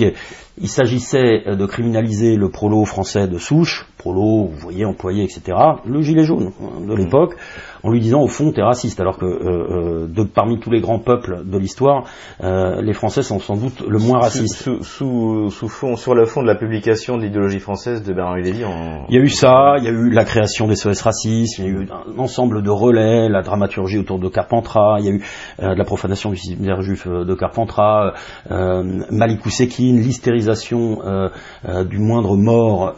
qu'il 0.58 0.68
s'agissait 0.68 1.56
de 1.56 1.66
criminaliser 1.66 2.36
le 2.36 2.50
prolo 2.50 2.84
français 2.84 3.28
de 3.28 3.38
souche, 3.38 3.86
prolo, 3.98 4.46
vous 4.46 4.58
voyez, 4.58 4.84
employé, 4.84 5.24
etc., 5.24 5.56
le 5.84 6.00
gilet 6.02 6.24
jaune 6.24 6.52
de 6.86 6.94
l'époque, 6.94 7.36
en 7.82 7.90
lui 7.90 8.00
disant 8.00 8.20
au 8.20 8.28
fond 8.28 8.52
t'es 8.52 8.62
raciste, 8.62 9.00
alors 9.00 9.18
que 9.18 9.26
euh, 9.26 10.04
euh, 10.04 10.06
de, 10.08 10.22
parmi 10.24 10.58
tous 10.58 10.70
les 10.70 10.80
grands 10.80 10.98
peuples 10.98 11.44
de 11.44 11.58
l'histoire, 11.58 12.04
euh, 12.42 12.82
les 12.82 12.92
Français 12.92 13.22
sont 13.22 13.38
sans 13.38 13.56
doute 13.56 13.82
le 13.86 13.98
moins 13.98 14.20
racistes. 14.20 14.62
Sous, 14.62 14.82
sous, 14.82 15.50
sous 15.50 15.68
fond, 15.68 15.96
sur 15.96 16.14
le 16.14 16.24
fond 16.24 16.42
de 16.42 16.46
la 16.46 16.54
publication 16.54 17.16
de 17.16 17.22
l'idéologie 17.22 17.60
française 17.60 18.02
de 18.02 18.12
Bernard 18.12 18.36
Lévy. 18.36 18.64
En... 18.64 19.06
Il 19.08 19.16
y 19.16 19.18
a 19.18 19.22
eu 19.22 19.28
ça, 19.28 19.74
il 19.78 19.84
y 19.84 19.88
a 19.88 19.90
eu 19.90 20.10
la 20.10 20.24
création 20.24 20.66
des 20.66 20.76
SOS 20.76 21.02
racisme, 21.02 21.62
il 21.62 21.64
y 21.64 21.68
a 21.68 21.80
eu 21.80 21.88
un 21.90 22.18
ensemble 22.18 22.62
de 22.62 22.70
relais, 22.70 23.28
la 23.28 23.42
dramaturgie 23.42 23.98
autour 23.98 24.18
de 24.18 24.28
Carpentras, 24.28 24.96
il 25.00 25.04
y 25.04 25.08
a 25.08 25.12
eu 25.12 25.22
de 25.58 25.78
la 25.78 25.84
profanation 25.84 26.30
du 26.30 26.36
cimetière 26.36 26.82
juif 26.82 27.06
de 27.06 27.34
Carpentras, 27.34 28.14
Malikou 28.48 29.50
Sekine, 29.50 30.00
l'hystérisation 30.00 30.47
du 30.54 31.98
moindre 31.98 32.36
mort 32.36 32.94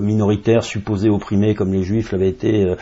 minoritaire 0.00 0.62
supposé 0.62 1.08
opprimé 1.08 1.54
comme 1.54 1.72
les 1.72 1.82
juifs 1.82 2.12
l'avaient 2.12 2.28
été 2.28 2.74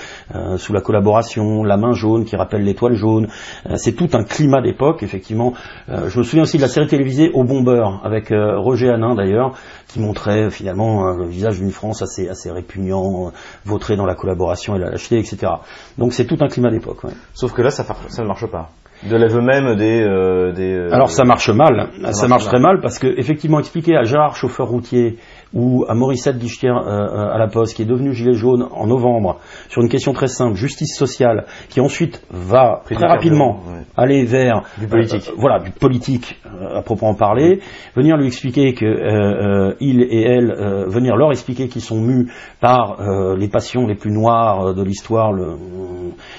sous 0.57 0.73
la 0.73 0.81
collaboration 0.81 1.65
la 1.65 1.77
main 1.77 1.93
jaune 1.93 2.25
qui 2.25 2.37
rappelle 2.37 2.63
l'étoile 2.63 2.95
jaune. 2.95 3.29
Euh, 3.67 3.77
c'est 3.77 3.93
tout 3.93 4.09
un 4.13 4.25
climat 4.25 4.61
d'époque, 4.63 5.03
effectivement. 5.03 5.55
Euh, 5.89 6.09
je 6.09 6.19
me 6.19 6.25
souviens 6.25 6.43
aussi 6.43 6.57
de 6.57 6.63
la 6.63 6.69
série 6.69 6.87
télévisée 6.87 7.31
Au 7.33 7.45
Bombeur, 7.45 8.01
avec 8.05 8.33
euh, 8.33 8.59
Roger 8.59 8.91
Hanin 8.91 9.15
d'ailleurs, 9.15 9.57
qui 9.89 10.01
montrait 10.01 10.51
finalement 10.51 11.13
le 11.13 11.27
visage 11.27 11.59
d'une 11.59 11.71
France 11.71 12.03
assez, 12.03 12.51
répugnant, 12.51 13.33
vautré 13.65 13.97
dans 13.97 14.07
la 14.07 14.15
collaboration 14.15 14.75
et 14.75 14.79
la 14.79 14.91
lâcheté, 14.91 15.19
etc. 15.19 15.53
Donc 15.99 16.13
c'est 16.13 16.27
tout 16.27 16.39
un 16.41 16.49
climat 16.49 16.71
d'époque. 16.71 17.03
Sauf 17.33 17.53
que 17.53 17.63
là, 17.63 17.71
ça 17.71 17.85
ne 17.85 18.27
marche 18.27 18.47
pas 18.47 18.71
de 19.09 19.17
l'aveu 19.17 19.41
même 19.41 19.77
des, 19.77 20.53
des 20.55 20.89
alors 20.93 21.11
ça 21.11 21.25
marche 21.25 21.51
mal. 21.51 21.89
ça, 22.13 22.29
marche, 22.29 22.47
très 22.47 22.61
mal 22.61 22.81
parce 22.81 22.99
que 22.99 23.07
effectivement 23.19 23.59
expliquer 23.59 23.97
à 23.97 24.03
Gérard 24.05 24.37
chauffeur 24.37 24.69
routier 24.69 25.17
ou 25.53 25.85
à 25.89 25.95
Morissette 25.95 26.37
euh, 26.37 26.69
euh, 26.69 27.33
à 27.33 27.39
la 27.39 27.49
Poste, 27.49 27.77
qui 27.77 27.83
est 27.83 27.87
devenu 27.87 28.13
gilet 28.13 28.35
jaune 28.35 28.67
en 28.71 28.87
novembre, 28.87 29.39
sur 29.69 29.83
une 29.83 29.89
question 29.89 30.13
très 30.13 30.29
simple, 30.29 30.55
justice 30.55 30.97
sociale, 30.97 31.47
qui 31.69 31.81
ensuite 31.81 32.23
va 32.31 32.83
très 32.85 33.07
rapidement 33.07 33.61
aller 33.97 34.25
vers 34.25 34.63
du 34.79 34.87
politique, 34.87 35.29
euh, 35.29 35.37
voilà, 35.37 35.61
du 35.61 35.71
politique 35.71 36.41
à 36.75 36.83
proprement 36.83 37.15
parler, 37.15 37.61
venir 37.95 38.17
lui 38.17 38.27
expliquer 38.27 38.75
que 38.75 39.75
il 39.81 40.03
et 40.03 40.23
elle, 40.23 40.55
venir 40.87 41.17
leur 41.17 41.31
expliquer 41.31 41.69
qu'ils 41.69 41.83
sont 41.83 42.01
mus 42.01 42.33
par 42.61 42.99
les 43.37 43.49
passions 43.49 43.87
les 43.87 43.95
plus 43.95 44.13
noires 44.13 44.75
de 44.75 44.83
l'histoire, 44.83 45.33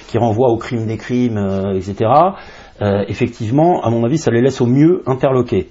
qui 0.08 0.18
renvoient 0.18 0.50
au 0.50 0.56
crime 0.56 0.86
des 0.86 0.96
crimes, 0.96 1.38
etc. 1.74 2.10
effectivement, 2.80 3.82
à 3.82 3.90
mon 3.90 4.04
avis, 4.04 4.18
ça 4.18 4.30
les 4.30 4.40
laisse 4.40 4.60
au 4.60 4.66
mieux 4.66 5.02
interloqués. 5.06 5.68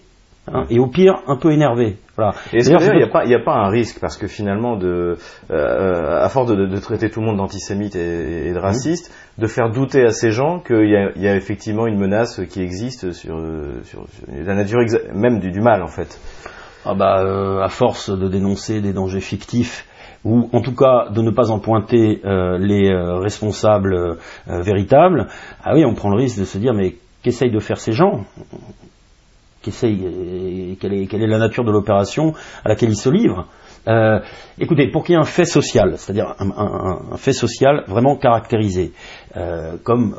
Hein, 0.48 0.66
et 0.70 0.80
au 0.80 0.88
pire 0.88 1.16
un 1.28 1.38
peu 1.38 1.52
énervé. 1.52 1.98
Voilà. 2.16 2.34
Et 2.54 2.58
est-ce 2.58 2.70
qu'il 2.70 3.28
n'y 3.28 3.36
a, 3.36 3.40
pas 3.40 3.56
un 3.56 3.70
risque 3.70 4.00
parce 4.00 4.18
que 4.18 4.28
finalement, 4.28 4.78
de, 4.78 5.18
euh, 5.52 6.24
à 6.24 6.30
force 6.30 6.48
de, 6.48 6.78
traiter 6.78 7.10
tout 7.10 7.20
le 7.20 7.26
monde 7.26 7.38
d'antisémite 7.38 7.96
et, 7.96 8.54
de 8.54 8.58
raciste, 8.58 9.14
de 9.38 9.48
faire 9.48 9.70
douter 9.70 10.04
à 10.04 10.12
ces 10.12 10.32
gens 10.32 10.60
qu'il 10.60 10.90
y, 10.90 11.28
a 11.28 11.36
effectivement 11.36 11.88
une 11.88 11.98
menace 11.98 12.42
qui 12.50 12.62
existe 12.62 13.12
sur, 13.12 13.38
la 14.32 14.56
nature 14.56 14.80
même 15.14 15.40
du, 15.40 15.60
mal 15.60 15.84
en 15.84 15.88
fait. 15.88 16.20
Ah 16.86 16.94
bah, 16.94 17.22
euh, 17.22 17.62
À 17.62 17.70
force 17.70 18.10
de 18.10 18.28
dénoncer 18.30 18.80
des 18.80 18.94
dangers 18.94 19.20
fictifs, 19.20 19.86
ou 20.24 20.50
en 20.54 20.62
tout 20.62 20.76
cas 20.76 21.10
de 21.10 21.22
ne 21.22 21.32
pas 21.32 21.52
en 21.52 21.60
pointer 21.60 22.22
euh, 22.24 22.58
les 22.58 22.96
responsables 22.96 24.18
véritables, 24.48 25.28
ah 25.64 25.74
oui, 25.74 25.84
on 25.84 25.96
prend 25.96 26.10
le 26.10 26.18
risque 26.18 26.40
de 26.40 26.46
se 26.46 26.58
dire 26.58 26.74
mais 26.74 26.96
qu'essayent 27.24 27.52
de 27.52 27.60
faire 27.60 27.80
ces 27.80 27.92
gens? 27.92 28.24
Euh, 29.68 30.76
quelle 30.80 30.94
est, 30.94 31.08
quelle 31.08 31.24
est 31.24 31.28
la 31.28 31.38
nature 31.38 31.64
de 31.64 31.72
l'opération 31.72 32.34
à 32.64 32.70
laquelle 32.70 32.90
il 32.90 32.96
se 32.96 33.10
livre. 33.10 33.48
Euh, 33.88 34.20
écoutez, 34.60 34.88
pour 34.90 35.04
qu'il 35.04 35.14
y 35.14 35.16
ait 35.16 35.22
un 35.22 35.26
fait 35.26 35.46
social, 35.46 35.94
c'est-à-dire 35.98 36.36
un, 36.40 37.18
fait 37.18 37.34
social 37.34 37.84
vraiment 37.88 38.18
caractérisé, 38.18 38.94
euh, 39.38 39.78
comme 39.84 40.16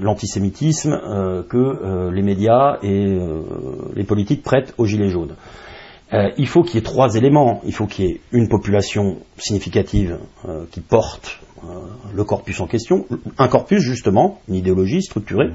l'antisémitisme 0.00 1.44
que 1.48 2.10
les 2.10 2.22
médias 2.22 2.78
et 2.82 3.16
les 3.94 4.04
politiques 4.04 4.42
prêtent 4.42 4.74
aux 4.78 4.86
gilets 4.86 5.10
jaunes, 5.10 5.36
il 6.12 6.48
faut 6.48 6.62
qu'il 6.64 6.76
y 6.76 6.78
ait 6.78 6.82
trois 6.82 7.14
éléments. 7.14 7.60
Il 7.64 7.72
faut 7.72 7.86
qu'il 7.86 8.04
y 8.04 8.08
ait 8.08 8.20
une 8.32 8.48
population 8.48 9.18
significative 9.36 10.18
qui 10.72 10.80
porte 10.80 11.40
le 12.12 12.24
corpus 12.24 12.60
en 12.60 12.66
question, 12.66 13.06
un 13.38 13.48
corpus 13.48 13.80
justement, 13.80 14.40
une 14.48 14.56
idéologie 14.56 15.02
structurée, 15.02 15.50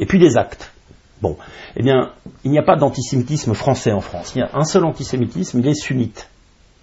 et 0.00 0.06
puis 0.06 0.18
des 0.18 0.36
actes. 0.36 0.72
Bon, 1.20 1.36
eh 1.76 1.82
bien, 1.82 2.10
il 2.44 2.50
n'y 2.50 2.58
a 2.58 2.62
pas 2.62 2.76
d'antisémitisme 2.76 3.54
français 3.54 3.92
en 3.92 4.00
France. 4.00 4.34
Il 4.34 4.38
y 4.38 4.42
a 4.42 4.50
un 4.54 4.64
seul 4.64 4.84
antisémitisme, 4.84 5.58
il 5.60 5.68
est 5.68 5.74
sunnite. 5.74 6.28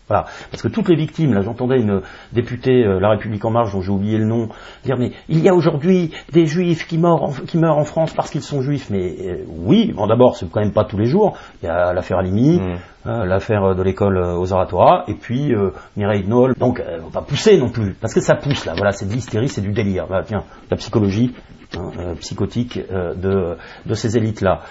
Voilà. 0.08 0.26
Parce 0.52 0.62
que 0.62 0.68
toutes 0.68 0.90
les 0.90 0.96
victimes, 0.96 1.34
là 1.34 1.42
j'entendais 1.42 1.80
une 1.80 2.02
députée 2.32 2.86
euh, 2.86 3.00
La 3.00 3.10
République 3.10 3.44
en 3.44 3.50
marche 3.50 3.74
dont 3.74 3.82
j'ai 3.82 3.92
oublié 3.92 4.18
le 4.20 4.26
nom, 4.26 4.50
dire 4.84 4.98
mais 5.00 5.12
il 5.30 5.40
y 5.40 5.50
a 5.50 5.54
aujourd'hui 5.56 6.12
des 6.32 6.46
juifs 6.46 6.88
qui 6.88 7.00
meurent, 7.00 7.24
en, 7.24 7.32
qui 7.32 7.58
meurent 7.58 7.78
en 7.78 7.86
France 7.86 8.14
parce 8.14 8.30
qu'ils 8.30 8.44
sont 8.44 8.62
juifs. 8.62 8.92
Mais 8.92 9.16
euh, 9.20 9.46
oui, 9.48 9.94
bon 9.96 10.06
d'abord 10.06 10.38
c'est 10.38 10.50
quand 10.50 10.62
même 10.62 10.74
pas 10.74 10.86
tous 10.86 10.98
les 10.98 11.06
jours. 11.06 11.38
Il 11.64 11.66
y 11.66 11.70
a 11.70 11.92
l'affaire 11.92 12.20
Alimi, 12.20 12.60
mm. 12.60 12.78
hein, 13.06 13.26
l'affaire 13.26 13.74
de 13.74 13.82
l'école 13.82 14.18
euh, 14.18 14.38
aux 14.38 14.54
oratoires, 14.54 15.06
et 15.08 15.16
puis 15.16 15.54
Mireille 15.98 16.24
Knoll. 16.24 16.54
Donc 16.56 16.84
on 17.04 17.10
va 17.10 17.22
pousser 17.22 17.58
non 17.58 17.70
plus, 17.70 17.96
parce 18.00 18.14
que 18.14 18.22
ça 18.22 18.36
pousse 18.36 18.66
là. 18.66 18.74
Voilà, 18.76 18.92
c'est 18.92 19.08
de 19.08 19.14
l'hystérie, 19.14 19.50
c'est 19.50 19.62
du 19.62 19.72
délire. 19.72 20.06
Voilà, 20.08 20.24
tiens, 20.24 20.44
la 20.70 20.78
psychologie, 20.78 21.34
Hein, 21.74 22.16
psychotique 22.20 22.80
euh, 22.92 23.56
de, 23.86 23.94
ces 23.94 24.18
élites-là. 24.18 24.62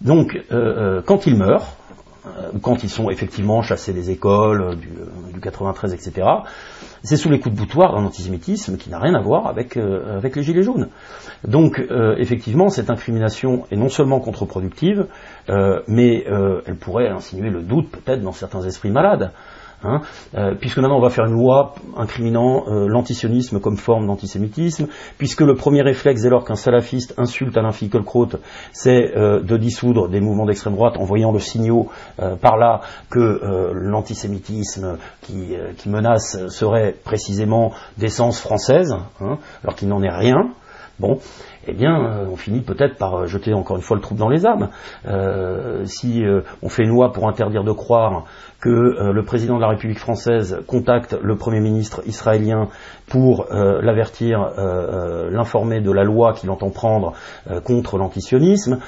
Donc, 0.00 0.36
quand 1.06 1.26
ils 1.26 1.36
meurent, 1.36 1.76
quand 2.60 2.82
ils 2.82 2.90
sont 2.90 3.08
effectivement 3.10 3.62
chassés 3.62 3.92
des 3.92 4.10
écoles, 4.10 4.76
du, 4.76 5.40
93, 5.40 5.94
etc., 5.94 6.26
c'est 7.04 7.16
sous 7.16 7.28
les 7.28 7.38
coups 7.38 7.54
de 7.54 7.60
boutoir 7.60 7.94
d'un 7.94 8.04
antisémitisme 8.04 8.76
qui 8.76 8.90
n'a 8.90 8.98
rien 8.98 9.14
à 9.14 9.20
voir 9.20 9.46
avec 9.46 9.76
les 9.76 10.42
Gilets 10.42 10.62
jaunes. 10.62 10.88
Donc, 11.46 11.80
effectivement, 12.18 12.68
cette 12.68 12.90
incrimination 12.90 13.64
est 13.70 13.76
non 13.76 13.88
seulement 13.88 14.18
contre-productive, 14.18 15.06
mais 15.86 16.24
elle 16.26 16.76
pourrait 16.76 17.08
insinuer 17.08 17.50
le 17.50 17.62
doute 17.62 17.90
peut-être 17.90 18.22
dans 18.22 18.32
certains 18.32 18.62
esprits 18.62 18.90
malades. 18.90 19.30
Hein, 19.84 20.00
euh, 20.36 20.54
puisque 20.54 20.78
maintenant 20.78 20.98
on 20.98 21.00
va 21.02 21.10
faire 21.10 21.24
une 21.24 21.32
loi 21.32 21.74
incriminant 21.96 22.64
euh, 22.68 22.86
l'antisionisme 22.86 23.58
comme 23.58 23.76
forme 23.76 24.06
d'antisémitisme, 24.06 24.86
puisque 25.18 25.40
le 25.40 25.54
premier 25.56 25.82
réflexe 25.82 26.22
dès 26.22 26.28
lors 26.28 26.44
qu'un 26.44 26.54
salafiste 26.54 27.14
insulte 27.18 27.56
Alain 27.56 27.72
Finkielkraut, 27.72 28.28
c'est 28.72 29.16
euh, 29.16 29.40
de 29.40 29.56
dissoudre 29.56 30.08
des 30.08 30.20
mouvements 30.20 30.46
d'extrême 30.46 30.74
droite 30.74 30.96
en 30.98 31.04
voyant 31.04 31.32
le 31.32 31.40
signaux 31.40 31.88
par 32.40 32.56
là 32.56 32.80
que 33.10 33.72
l'antisémitisme 33.74 34.98
qui, 35.22 35.56
menace 35.86 36.46
serait 36.48 36.94
précisément 37.04 37.72
d'essence 37.98 38.40
française, 38.40 38.94
hein, 39.20 39.38
alors 39.62 39.74
qu'il 39.74 39.88
n'en 39.88 40.02
est 40.02 40.10
rien. 40.10 40.50
Bon, 40.98 41.18
eh 41.66 41.72
bien, 41.72 42.26
on 42.30 42.36
finit 42.36 42.60
peut-être 42.60 42.96
par 42.96 43.26
jeter 43.26 43.54
encore 43.54 43.76
une 43.76 43.82
fois 43.82 43.96
le 43.96 44.02
trouble 44.02 44.20
dans 44.20 44.28
les 44.28 44.46
âmes. 44.46 44.68
si 45.84 46.24
on 46.62 46.68
fait 46.68 46.82
une 46.82 46.90
loi 46.90 47.12
pour 47.12 47.28
interdire 47.28 47.64
de 47.64 47.72
croire 47.72 48.24
que 48.62 48.70
euh, 48.70 49.12
le 49.12 49.24
président 49.24 49.56
de 49.56 49.60
la 49.60 49.68
République 49.68 49.98
française 49.98 50.62
contacte 50.68 51.18
le 51.20 51.36
Premier 51.36 51.60
ministre 51.60 52.00
israélien 52.06 52.68
pour 53.08 53.46
euh, 53.50 53.82
l'avertir, 53.82 54.52
euh, 54.56 55.28
l'informer 55.30 55.80
de 55.80 55.90
la 55.90 56.04
loi 56.04 56.32
qu'il 56.32 56.48
entend 56.48 56.70
prendre 56.70 57.12
contre 57.64 57.98
l'antisionisme, 57.98 58.78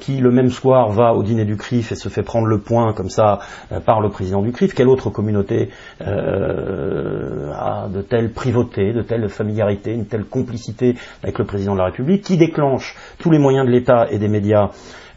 qui 0.00 0.18
le 0.18 0.30
même 0.30 0.50
soir 0.50 0.90
va 0.90 1.14
au 1.14 1.22
dîner 1.22 1.44
du 1.44 1.56
CRIF 1.56 1.92
et 1.92 1.94
se 1.94 2.08
fait 2.08 2.22
prendre 2.22 2.46
le 2.46 2.58
point 2.58 2.92
comme 2.92 3.08
ça 3.08 3.38
par 3.86 4.00
le 4.00 4.08
président 4.10 4.42
du 4.42 4.50
CRIF. 4.52 4.74
Quelle 4.74 4.88
autre 4.88 5.10
communauté 5.10 5.70
a 6.00 7.88
de 7.88 8.02
telles 8.02 8.32
privautés, 8.32 8.92
de 8.92 9.02
telles 9.02 9.28
familiarités, 9.28 9.92
une 9.92 10.06
telle 10.06 10.24
complicité 10.24 10.96
avec 11.22 11.38
le 11.38 11.44
président 11.44 11.74
de 11.74 11.78
la 11.78 11.86
République, 11.86 12.03
qui 12.20 12.36
déclenche 12.36 12.96
tous 13.18 13.30
les 13.30 13.38
moyens 13.38 13.66
de 13.66 13.70
l'État 13.70 14.06
et 14.10 14.18
des 14.18 14.28
médias 14.28 14.70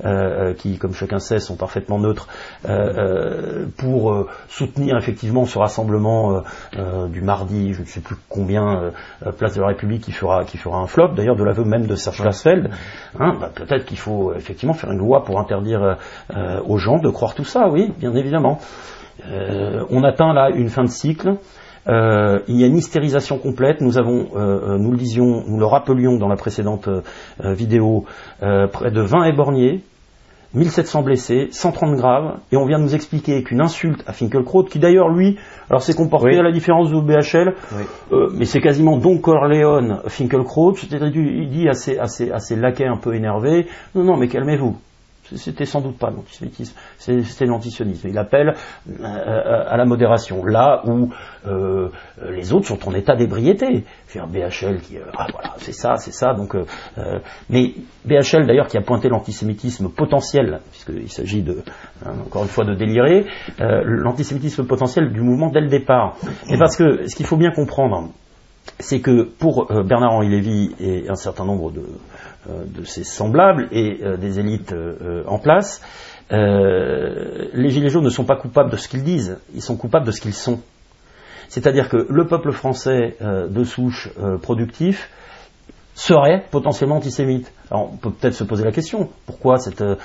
euh, 0.06 0.54
qui, 0.54 0.78
comme 0.78 0.94
chacun 0.94 1.18
sait, 1.18 1.40
sont 1.40 1.56
parfaitement 1.56 1.98
neutres, 1.98 2.28
euh, 2.70 2.70
euh, 2.70 3.66
pour 3.78 4.28
soutenir 4.48 4.96
effectivement 4.96 5.46
ce 5.46 5.58
rassemblement 5.58 6.44
du 7.10 7.22
mardi, 7.22 7.74
je 7.74 7.82
ne 7.82 7.86
sais 7.86 8.02
plus 8.02 8.16
combien, 8.30 8.92
place 9.38 9.56
de 9.56 9.62
la 9.62 9.68
République, 9.68 10.04
qui 10.04 10.12
fera, 10.12 10.44
qui 10.46 10.58
fera 10.58 10.78
un 10.78 10.88
flop, 10.88 11.10
d'ailleurs 11.16 11.36
de 11.36 11.44
l'aveu 11.44 11.64
même 11.64 11.88
de 11.88 11.96
Serge 11.96 12.22
Glasfeld. 12.22 12.70
Hein, 13.20 13.38
bah, 13.40 13.50
peut-être 13.54 13.86
qu'il 13.86 13.98
faut 13.98 14.34
effectivement 14.36 14.74
faire 14.74 14.92
une 14.92 15.00
loi 15.00 15.24
pour 15.24 15.40
interdire 15.40 15.98
aux 16.66 16.78
gens 16.78 17.00
de 17.00 17.10
croire 17.10 17.34
tout 17.34 17.46
ça, 17.46 17.68
oui, 17.70 17.92
bien 17.98 18.14
évidemment. 18.14 18.60
on 19.90 20.04
atteint 20.04 20.34
là 20.34 20.50
une 20.50 20.70
fin 20.70 20.84
de 20.84 20.90
cycle. 20.90 21.38
Il 21.88 22.56
y 22.60 22.64
a 22.64 22.68
une 22.68 22.78
hystérisation 22.78 23.38
complète. 23.38 23.82
Nous 23.82 23.98
avons, 23.98 24.28
nous 24.78 24.92
le 24.92 24.98
disions, 24.98 25.44
nous 25.48 25.60
le 25.60 25.66
rappelions 25.66 26.18
dans 26.18 26.28
la 26.28 26.36
précédente 26.36 26.90
vidéo, 27.40 28.06
près 28.40 28.92
de 28.92 29.02
20 29.02 29.26
éborgnés 29.26 29.82
1700 30.54 31.04
blessés, 31.04 31.50
130 31.52 31.96
graves, 31.98 32.38
et 32.52 32.58
on 32.58 32.66
vient 32.66 32.80
de 32.80 32.84
nous 32.84 32.96
expliquer 32.96 33.44
qu'une 33.44 33.60
insulte 33.62 34.02
à 34.08 34.14
Finkelkraut, 34.14 34.64
qui 34.64 34.80
d'ailleurs 34.80 35.10
lui, 35.10 35.38
alors 35.70 35.82
s'est 35.82 35.94
comporté 35.94 36.30
Oui. 36.30 36.38
à 36.40 36.42
la 36.42 36.52
différence 36.54 36.90
de 36.90 37.00
BHL, 37.00 37.54
Oui. 37.76 37.84
euh, 38.14 38.30
mais 38.34 38.46
c'est 38.46 38.62
quasiment 38.62 38.98
Don 38.98 39.18
Corleone 39.20 40.00
Finkelkraut, 40.08 40.74
c'est-à-dire 40.76 41.08
il 41.16 41.50
dit 41.50 41.68
à 41.68 41.74
ses, 41.74 42.00
à, 42.00 42.08
ses, 42.08 42.32
à 42.32 42.40
ses 42.40 42.56
laquais 42.56 42.88
un 42.88 42.98
peu 42.98 43.14
énervés, 43.14 43.68
non, 43.94 44.04
non, 44.06 44.18
mais 44.18 44.30
calmez-vous. 44.30 44.78
C'était 45.36 45.66
sans 45.66 45.82
doute 45.82 45.98
pas 45.98 46.10
l'antisémitisme, 46.10 46.76
c'était 46.98 47.46
l'antisionisme. 47.46 48.08
Il 48.08 48.18
appelle 48.18 48.54
euh, 48.90 49.04
à 49.68 49.78
la 49.78 49.86
modération, 49.86 50.46
là 50.46 50.82
où 50.86 51.10
euh, 51.48 51.90
les 52.30 52.54
autres 52.54 52.68
sont 52.68 52.88
en 52.88 52.94
état 52.94 53.16
d'ébriété. 53.16 53.86
Faire 54.06 54.28
BHL 54.28 54.80
qui, 54.82 54.98
euh, 54.98 55.04
ah 55.18 55.28
voilà, 55.32 55.56
c'est 55.58 55.74
ça, 55.74 55.98
c'est 55.98 56.14
ça. 56.14 56.34
Donc, 56.34 56.56
euh, 56.56 56.66
euh, 56.98 57.20
mais 57.50 57.74
BHL 58.06 58.46
d'ailleurs 58.48 58.68
qui 58.68 58.78
a 58.78 58.82
pointé 58.82 59.10
l'antisémitisme 59.10 59.90
potentiel, 59.90 60.60
puisqu'il 60.72 61.12
s'agit 61.12 61.42
de, 61.42 61.64
hein, 62.06 62.14
encore 62.26 62.44
une 62.44 62.50
fois, 62.50 62.66
de 62.66 62.74
délirer, 62.74 63.26
euh, 63.60 63.82
l'antisémitisme 63.84 64.66
potentiel 64.66 65.12
du 65.12 65.22
mouvement 65.22 65.50
dès 65.50 65.62
le 65.62 65.70
départ. 65.70 66.16
Et 66.50 66.58
parce 66.58 66.78
que 66.78 67.08
ce 67.08 67.16
qu'il 67.16 67.26
faut 67.26 67.38
bien 67.38 67.52
comprendre, 67.52 68.10
c'est 68.80 69.00
que 69.00 69.24
pour 69.24 69.72
euh, 69.72 69.84
Bernard-Henri 69.84 70.30
Lévy 70.30 70.76
et 70.80 71.10
un 71.10 71.16
certain 71.16 71.46
nombre 71.46 71.72
de, 71.72 71.80
euh, 71.80 71.86
de 72.48 72.84
ses 72.84 73.04
semblables 73.04 73.68
et 73.72 74.00
euh, 74.04 74.18
des 74.18 74.40
élites 74.40 74.74
euh, 74.74 75.24
en 75.28 75.40
place, 75.40 75.82
euh, 76.32 77.48
les 77.54 77.70
Gilets 77.70 77.90
jaunes 77.90 78.04
ne 78.04 78.10
sont 78.10 78.26
pas 78.26 78.36
coupables 78.36 78.70
de 78.70 78.78
ce 78.78 78.88
qu'ils 78.88 79.04
disent, 79.04 79.38
ils 79.54 79.62
sont 79.62 79.78
coupables 79.78 80.06
de 80.06 80.12
ce 80.12 80.22
qu'ils 80.22 80.34
sont. 80.34 80.60
C'est-à-dire 81.50 81.88
que 81.90 82.06
le 82.10 82.28
peuple 82.28 82.52
français 82.52 83.16
euh, 83.22 83.48
de 83.48 83.64
souche 83.64 84.10
euh, 84.20 84.38
productif 84.38 85.10
serait 85.96 86.46
potentiellement 86.52 86.98
antisémite. 86.98 87.52
Alors 87.72 87.94
on 87.94 87.98
peut 87.98 88.12
peut-être 88.12 88.34
se 88.34 88.44
poser 88.44 88.64
la 88.64 88.72
question, 88.72 89.10
pourquoi 89.26 89.58
cette, 89.58 89.82
euh, 89.82 89.96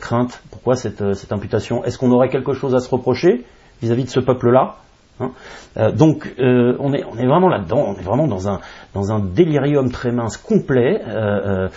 crainte, 0.00 0.40
pourquoi 0.50 0.76
cette, 0.76 1.02
euh, 1.02 1.14
cette 1.14 1.32
imputation? 1.32 1.84
Est-ce 1.84 1.98
qu'on 1.98 2.12
aurait 2.12 2.30
quelque 2.30 2.54
chose 2.54 2.74
à 2.74 2.80
se 2.80 2.88
reprocher 2.88 3.44
vis-à-vis 3.82 4.04
de 4.04 4.10
ce 4.10 4.20
peuple-là? 4.20 4.76
Hein 5.20 5.30
Euh, 5.76 5.90
donc 5.92 6.32
euh, 6.38 6.76
on, 6.80 6.92
est, 6.92 7.04
on 7.04 7.16
est 7.16 7.26
vraiment 7.26 7.48
là-dedans, 7.48 7.84
on 7.88 7.94
est 7.94 8.02
vraiment 8.02 8.26
dans 8.26 8.48
un, 8.48 8.60
dans 8.94 9.12
un 9.12 9.20
délirium 9.20 9.90
très 9.90 10.12
mince 10.12 10.36
complet 10.36 11.00
euh, 11.06 11.68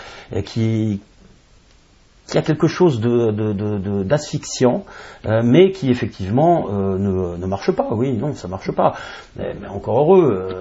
qui, 0.46 1.01
qui 2.27 2.38
a 2.38 2.42
quelque 2.42 2.68
chose 2.68 3.00
de, 3.00 3.32
de- 3.32 3.54
de- 3.54 3.77
de- 3.77 4.04
d'asphyxiant, 4.04 4.84
euh, 5.25 5.42
mais 5.44 5.72
qui 5.72 5.89
effectivement 5.92 6.70
ne, 6.72 7.38
ne 7.38 7.46
marche 7.46 7.72
pas. 7.72 7.88
Oui, 7.92 8.13
non, 8.13 8.34
ça 8.34 8.48
marche 8.48 8.72
pas. 8.72 8.96
Mais, 9.36 9.56
encore 9.70 10.00
heureux, 10.00 10.56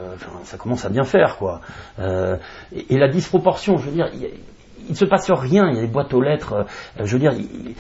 ça 0.45 0.57
commence 0.59 0.85
à 0.85 0.91
bien 0.91 1.05
faire, 1.05 1.39
quoi. 1.39 1.61
Et 1.99 2.99
la 2.99 3.09
disproportion, 3.09 3.79
je 3.79 3.87
veux 3.87 3.93
dire, 3.93 4.11
il 4.87 4.91
ne 4.93 4.97
se 4.97 5.05
passe 5.05 5.31
rien, 5.31 5.69
il 5.71 5.77
y 5.77 5.79
a 5.79 5.83
des 5.83 5.87
boîtes 5.87 6.13
aux 6.15 6.21
lettres, 6.21 6.67
euh, 7.01 7.05
je 7.05 7.13
veux 7.13 7.19
dire, 7.19 7.33
il- 7.33 7.75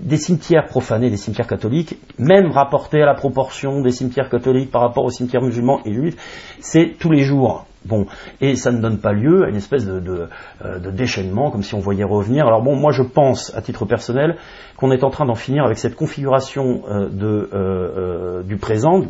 des 0.00 0.16
cimetières 0.16 0.66
profanés, 0.66 1.10
des 1.10 1.16
cimetières 1.16 1.46
catholiques, 1.46 1.98
même 2.18 2.50
rapportés 2.50 3.02
à 3.02 3.06
la 3.06 3.14
proportion 3.14 3.80
des 3.80 3.90
cimetières 3.90 4.28
catholiques 4.28 4.70
par 4.70 4.82
rapport 4.82 5.04
aux 5.04 5.10
cimetières 5.10 5.42
musulmans 5.42 5.80
et 5.84 5.92
juifs, 5.92 6.16
c'est 6.60 6.96
tous 6.98 7.10
les 7.10 7.22
jours. 7.22 7.66
Bon, 7.86 8.06
et 8.40 8.56
ça 8.56 8.72
ne 8.72 8.80
donne 8.80 8.98
pas 8.98 9.12
lieu 9.12 9.44
à 9.44 9.50
une 9.50 9.56
espèce 9.56 9.84
de, 9.84 10.00
de, 10.00 10.28
euh, 10.64 10.78
de 10.78 10.90
déchaînement, 10.90 11.50
comme 11.50 11.62
si 11.62 11.74
on 11.74 11.80
voyait 11.80 12.02
revenir. 12.04 12.46
Alors 12.46 12.62
bon, 12.62 12.76
moi 12.76 12.92
je 12.92 13.02
pense, 13.02 13.54
à 13.54 13.60
titre 13.60 13.84
personnel, 13.84 14.36
qu'on 14.78 14.90
est 14.90 15.04
en 15.04 15.10
train 15.10 15.26
d'en 15.26 15.34
finir 15.34 15.64
avec 15.64 15.76
cette 15.76 15.94
configuration 15.94 16.82
euh, 16.88 17.08
de, 17.10 17.26
euh, 17.26 17.48
euh, 17.52 18.42
du 18.42 18.56
présent, 18.56 19.00
de 19.00 19.08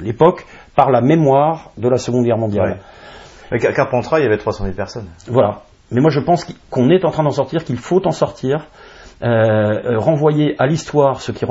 l'époque, 0.00 0.46
par 0.76 0.92
la 0.92 1.00
mémoire 1.00 1.72
de 1.78 1.88
la 1.88 1.98
Seconde 1.98 2.24
Guerre 2.24 2.38
mondiale. 2.38 2.78
Ouais. 3.50 3.58
Carpentras, 3.58 4.20
il 4.20 4.22
y 4.22 4.26
avait 4.26 4.38
300 4.38 4.64
000 4.64 4.76
personnes. 4.76 5.08
Voilà. 5.26 5.62
Mais 5.92 6.00
moi, 6.00 6.10
je 6.10 6.20
pense 6.20 6.46
qu'on 6.70 6.88
est 6.88 7.04
en 7.04 7.10
train 7.10 7.22
d'en 7.22 7.30
sortir, 7.30 7.64
qu'il 7.64 7.76
faut 7.76 8.04
en 8.06 8.12
sortir, 8.12 8.66
euh, 9.22 9.28
euh, 9.28 9.98
renvoyer 9.98 10.56
à 10.58 10.66
l'histoire 10.66 11.20
ce 11.20 11.30
qui, 11.30 11.44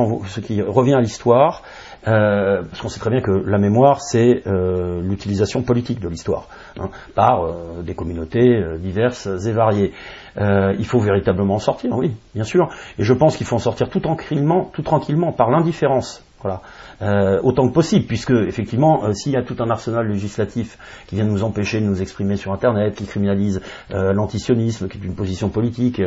revient 0.62 0.94
à 0.94 1.00
l'histoire, 1.00 1.62
euh, 2.06 2.64
parce 2.64 2.82
qu'on 2.82 2.90
sait 2.90 3.00
très 3.00 3.12
bien 3.12 3.22
que 3.22 3.32
la 3.32 3.60
mémoire, 3.60 4.02
c'est 4.02 4.44
l'utilisation 4.46 5.62
politique 5.62 6.02
de 6.02 6.10
l'histoire, 6.10 6.48
hein, 6.80 6.90
par 7.16 7.48
des 7.84 7.94
communautés 7.94 8.62
diverses 8.80 9.28
et 9.46 9.52
variées. 9.52 9.94
Il 10.38 10.86
faut 10.86 11.00
véritablement 11.00 11.56
en 11.56 11.60
sortir, 11.60 11.96
oui, 11.96 12.12
bien 12.34 12.44
sûr. 12.44 12.70
Et 12.98 13.04
je 13.04 13.14
pense 13.14 13.38
qu'il 13.38 13.46
faut 13.46 13.56
en 13.56 13.60
sortir 13.60 13.90
tout 13.90 14.00
tranquillement, 14.00 14.70
tout 14.74 14.82
tranquillement, 14.82 15.32
par 15.32 15.52
l'indifférence. 15.52 16.26
Voilà. 16.44 16.62
Euh, 17.02 17.40
autant 17.44 17.68
que 17.68 17.74
possible, 17.74 18.06
puisque 18.08 18.32
effectivement, 18.32 19.06
euh, 19.06 19.14
s'il 19.14 19.32
y 19.34 19.38
a 19.38 19.44
tout 19.44 19.56
un 19.60 19.70
arsenal 19.70 20.08
législatif 20.08 20.78
qui 21.08 21.16
vient 21.16 21.26
nous 21.26 21.44
empêcher 21.44 21.80
de 21.80 21.86
nous 21.86 22.02
exprimer 22.02 22.36
sur 22.36 22.52
Internet, 22.52 22.96
qui 22.96 23.06
criminalise 23.06 23.62
euh, 23.92 24.14
l'antisionisme, 24.14 24.88
qui 24.88 24.98
est 24.98 25.04
une 25.04 25.16
position 25.16 25.50
politique, 25.50 26.02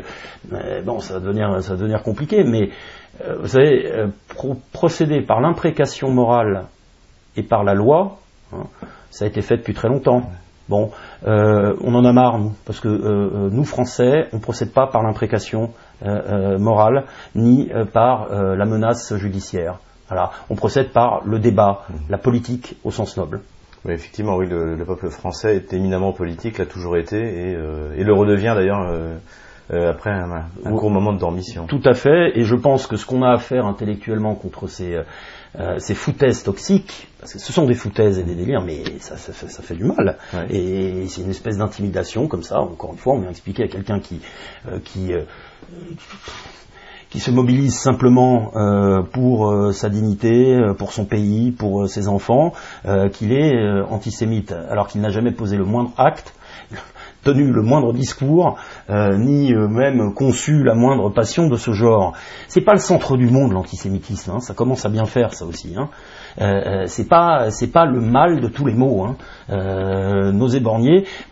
euh, 0.52 0.82
bon, 0.82 0.98
ça 1.00 1.14
va 1.14 1.20
devenir, 1.20 1.62
ça 1.62 1.74
va 1.74 1.78
devenir 1.78 2.02
compliqué. 2.02 2.44
Mais 2.44 2.70
vous 3.40 3.46
savez, 3.46 3.88
pro- 4.28 4.56
procéder 4.72 5.20
par 5.22 5.40
l'imprécation 5.40 6.10
morale 6.10 6.64
et 7.36 7.44
par 7.44 7.62
la 7.62 7.74
loi, 7.74 8.18
hein, 8.52 8.64
ça 9.10 9.24
a 9.24 9.28
été 9.28 9.40
fait 9.40 9.56
depuis 9.58 9.74
très 9.74 9.88
longtemps. 9.88 10.30
Bon, 10.68 10.90
on 11.26 11.94
en 11.94 12.04
a 12.04 12.12
marre, 12.12 12.38
nous, 12.38 12.54
parce 12.64 12.80
que 12.80 12.88
nous, 12.88 13.64
Français, 13.64 14.28
on 14.32 14.36
ne 14.38 14.40
procède 14.42 14.72
pas 14.72 14.86
par 14.88 15.02
l'imprécation 15.02 15.70
morale, 16.58 17.04
ni 17.36 17.70
par 17.92 18.28
la 18.30 18.64
menace 18.64 19.14
judiciaire. 19.16 19.78
Voilà. 20.08 20.32
On 20.50 20.54
procède 20.54 20.90
par 20.90 21.22
le 21.24 21.38
débat, 21.38 21.86
la 22.08 22.18
politique 22.18 22.76
au 22.84 22.90
sens 22.90 23.16
noble. 23.16 23.40
Oui, 23.86 23.92
effectivement, 23.92 24.36
oui, 24.36 24.46
le, 24.46 24.76
le 24.76 24.84
peuple 24.84 25.10
français 25.10 25.56
est 25.56 25.72
éminemment 25.74 26.12
politique, 26.12 26.58
l'a 26.58 26.66
toujours 26.66 26.96
été, 26.96 27.16
et, 27.18 27.54
euh, 27.54 27.94
et 27.96 28.02
le 28.04 28.14
redevient 28.14 28.52
d'ailleurs 28.56 28.80
euh, 28.80 29.14
euh, 29.72 29.90
après 29.90 30.10
un, 30.10 30.44
un 30.64 30.70
court 30.76 30.90
moment 30.90 31.12
de 31.12 31.18
dormition. 31.18 31.66
Tout 31.66 31.82
à 31.84 31.92
fait, 31.94 32.32
et 32.38 32.44
je 32.44 32.54
pense 32.54 32.86
que 32.86 32.96
ce 32.96 33.04
qu'on 33.04 33.22
a 33.22 33.32
à 33.32 33.38
faire 33.38 33.66
intellectuellement 33.66 34.34
contre 34.34 34.68
ces, 34.68 35.02
ces 35.78 35.94
foutaises 35.94 36.42
toxiques, 36.42 37.08
parce 37.20 37.34
que 37.34 37.38
ce 37.38 37.52
sont 37.52 37.66
des 37.66 37.74
foutaises 37.74 38.18
et 38.18 38.22
des 38.24 38.34
délires, 38.34 38.62
mais 38.62 38.82
ça, 39.00 39.16
ça, 39.18 39.32
fait- 39.34 39.48
ça 39.48 39.62
fait 39.62 39.74
du 39.76 39.84
mal. 39.84 40.16
Ouais. 40.32 40.46
Et 40.54 41.06
c'est 41.08 41.20
une 41.22 41.30
espèce 41.30 41.58
d'intimidation 41.58 42.26
comme 42.26 42.42
ça, 42.42 42.60
encore 42.60 42.92
une 42.92 42.98
fois, 42.98 43.14
on 43.14 43.18
vient 43.20 43.30
expliquer 43.30 43.64
à 43.64 43.68
quelqu'un 43.68 44.00
qui, 44.00 44.20
qui, 44.84 45.12
qui 47.14 47.20
se 47.20 47.30
mobilise 47.30 47.78
simplement 47.78 48.50
euh, 48.56 49.02
pour 49.02 49.48
euh, 49.48 49.70
sa 49.70 49.88
dignité, 49.88 50.52
euh, 50.52 50.74
pour 50.74 50.92
son 50.92 51.04
pays, 51.04 51.52
pour 51.52 51.88
ses 51.88 52.08
enfants, 52.08 52.54
qu'il 53.12 53.32
est 53.32 53.54
antisémite, 53.88 54.52
alors 54.68 54.88
qu'il 54.88 55.00
n'a 55.00 55.10
jamais 55.10 55.30
posé 55.30 55.56
le 55.56 55.64
moindre 55.64 55.92
acte 55.96 56.34
tenu 57.24 57.50
le 57.50 57.62
moindre 57.62 57.92
discours, 57.92 58.56
euh, 58.90 59.16
ni 59.16 59.52
euh, 59.52 59.66
même 59.66 60.14
conçu 60.14 60.62
la 60.62 60.74
moindre 60.74 61.10
passion 61.10 61.48
de 61.48 61.56
ce 61.56 61.72
genre. 61.72 62.12
C'est 62.48 62.60
pas 62.60 62.72
le 62.72 62.78
centre 62.78 63.16
du 63.16 63.28
monde 63.28 63.52
l'antisémitisme, 63.52 64.32
hein, 64.32 64.40
ça 64.40 64.54
commence 64.54 64.84
à 64.86 64.88
bien 64.88 65.06
faire 65.06 65.34
ça 65.34 65.44
aussi. 65.46 65.74
Hein. 65.76 65.88
Euh, 66.40 66.84
c'est 66.86 67.08
pas 67.08 67.50
c'est 67.50 67.72
pas 67.72 67.86
le 67.86 68.00
mal 68.00 68.40
de 68.40 68.48
tous 68.48 68.66
les 68.66 68.74
maux. 68.74 69.04
Hein. 69.04 69.16
Euh, 69.50 70.32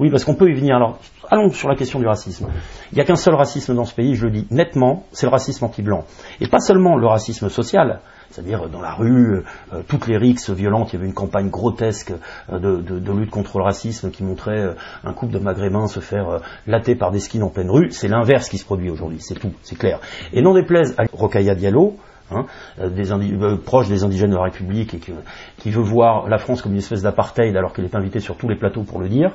oui, 0.00 0.10
parce 0.10 0.24
qu'on 0.24 0.34
peut 0.34 0.50
y 0.50 0.54
venir. 0.54 0.76
Alors, 0.76 0.98
allons 1.30 1.50
sur 1.50 1.68
la 1.68 1.76
question 1.76 1.98
du 1.98 2.06
racisme. 2.06 2.46
Il 2.92 2.96
n'y 2.96 3.00
a 3.00 3.04
qu'un 3.04 3.16
seul 3.16 3.34
racisme 3.34 3.74
dans 3.74 3.84
ce 3.84 3.94
pays, 3.94 4.14
je 4.14 4.26
le 4.26 4.32
dis 4.32 4.46
nettement, 4.50 5.04
c'est 5.12 5.26
le 5.26 5.32
racisme 5.32 5.64
anti-blanc. 5.64 6.04
Et 6.40 6.46
pas 6.46 6.60
seulement 6.60 6.96
le 6.96 7.06
racisme 7.06 7.48
social, 7.48 8.00
c'est-à-dire 8.32 8.68
dans 8.68 8.80
la 8.80 8.94
rue, 8.94 9.44
euh, 9.72 9.82
toutes 9.86 10.06
les 10.06 10.16
rixes 10.16 10.50
violentes, 10.50 10.92
il 10.92 10.96
y 10.96 10.98
avait 10.98 11.06
une 11.06 11.14
campagne 11.14 11.50
grotesque 11.50 12.12
euh, 12.50 12.58
de, 12.58 13.12
lutte 13.12 13.30
contre 13.30 13.58
le 13.58 13.64
racisme 13.64 14.10
qui 14.10 14.24
montrait 14.24 14.60
euh, 14.60 14.74
un 15.04 15.12
couple 15.12 15.34
de 15.34 15.38
maghrébins 15.38 15.86
se 15.86 16.00
faire 16.00 16.28
euh, 16.28 16.38
latter 16.66 16.94
par 16.94 17.10
des 17.10 17.20
skins 17.20 17.42
en 17.42 17.50
pleine 17.50 17.70
rue. 17.70 17.90
C'est 17.90 18.08
l'inverse 18.08 18.48
qui 18.48 18.58
se 18.58 18.64
produit 18.64 18.90
aujourd'hui, 18.90 19.18
c'est 19.20 19.34
tout, 19.34 19.52
c'est 19.62 19.76
clair. 19.76 20.00
Et 20.32 20.42
n'en 20.42 20.54
déplaise 20.54 20.94
à 20.98 21.04
Rokhaya 21.12 21.54
Diallo, 21.54 21.96
hein, 22.30 22.46
euh, 22.80 22.90
euh, 22.90 23.56
proche 23.56 23.88
des 23.88 24.04
indigènes 24.04 24.30
de 24.30 24.36
la 24.36 24.44
République 24.44 24.94
et 24.94 24.98
qui, 24.98 25.12
qui 25.58 25.70
veut 25.70 25.82
voir 25.82 26.28
la 26.28 26.38
France 26.38 26.62
comme 26.62 26.72
une 26.72 26.78
espèce 26.78 27.02
d'apartheid 27.02 27.56
alors 27.56 27.72
qu'elle 27.72 27.84
est 27.84 27.94
invitée 27.94 28.20
sur 28.20 28.36
tous 28.36 28.48
les 28.48 28.56
plateaux 28.56 28.82
pour 28.82 29.00
le 29.00 29.08
dire. 29.08 29.32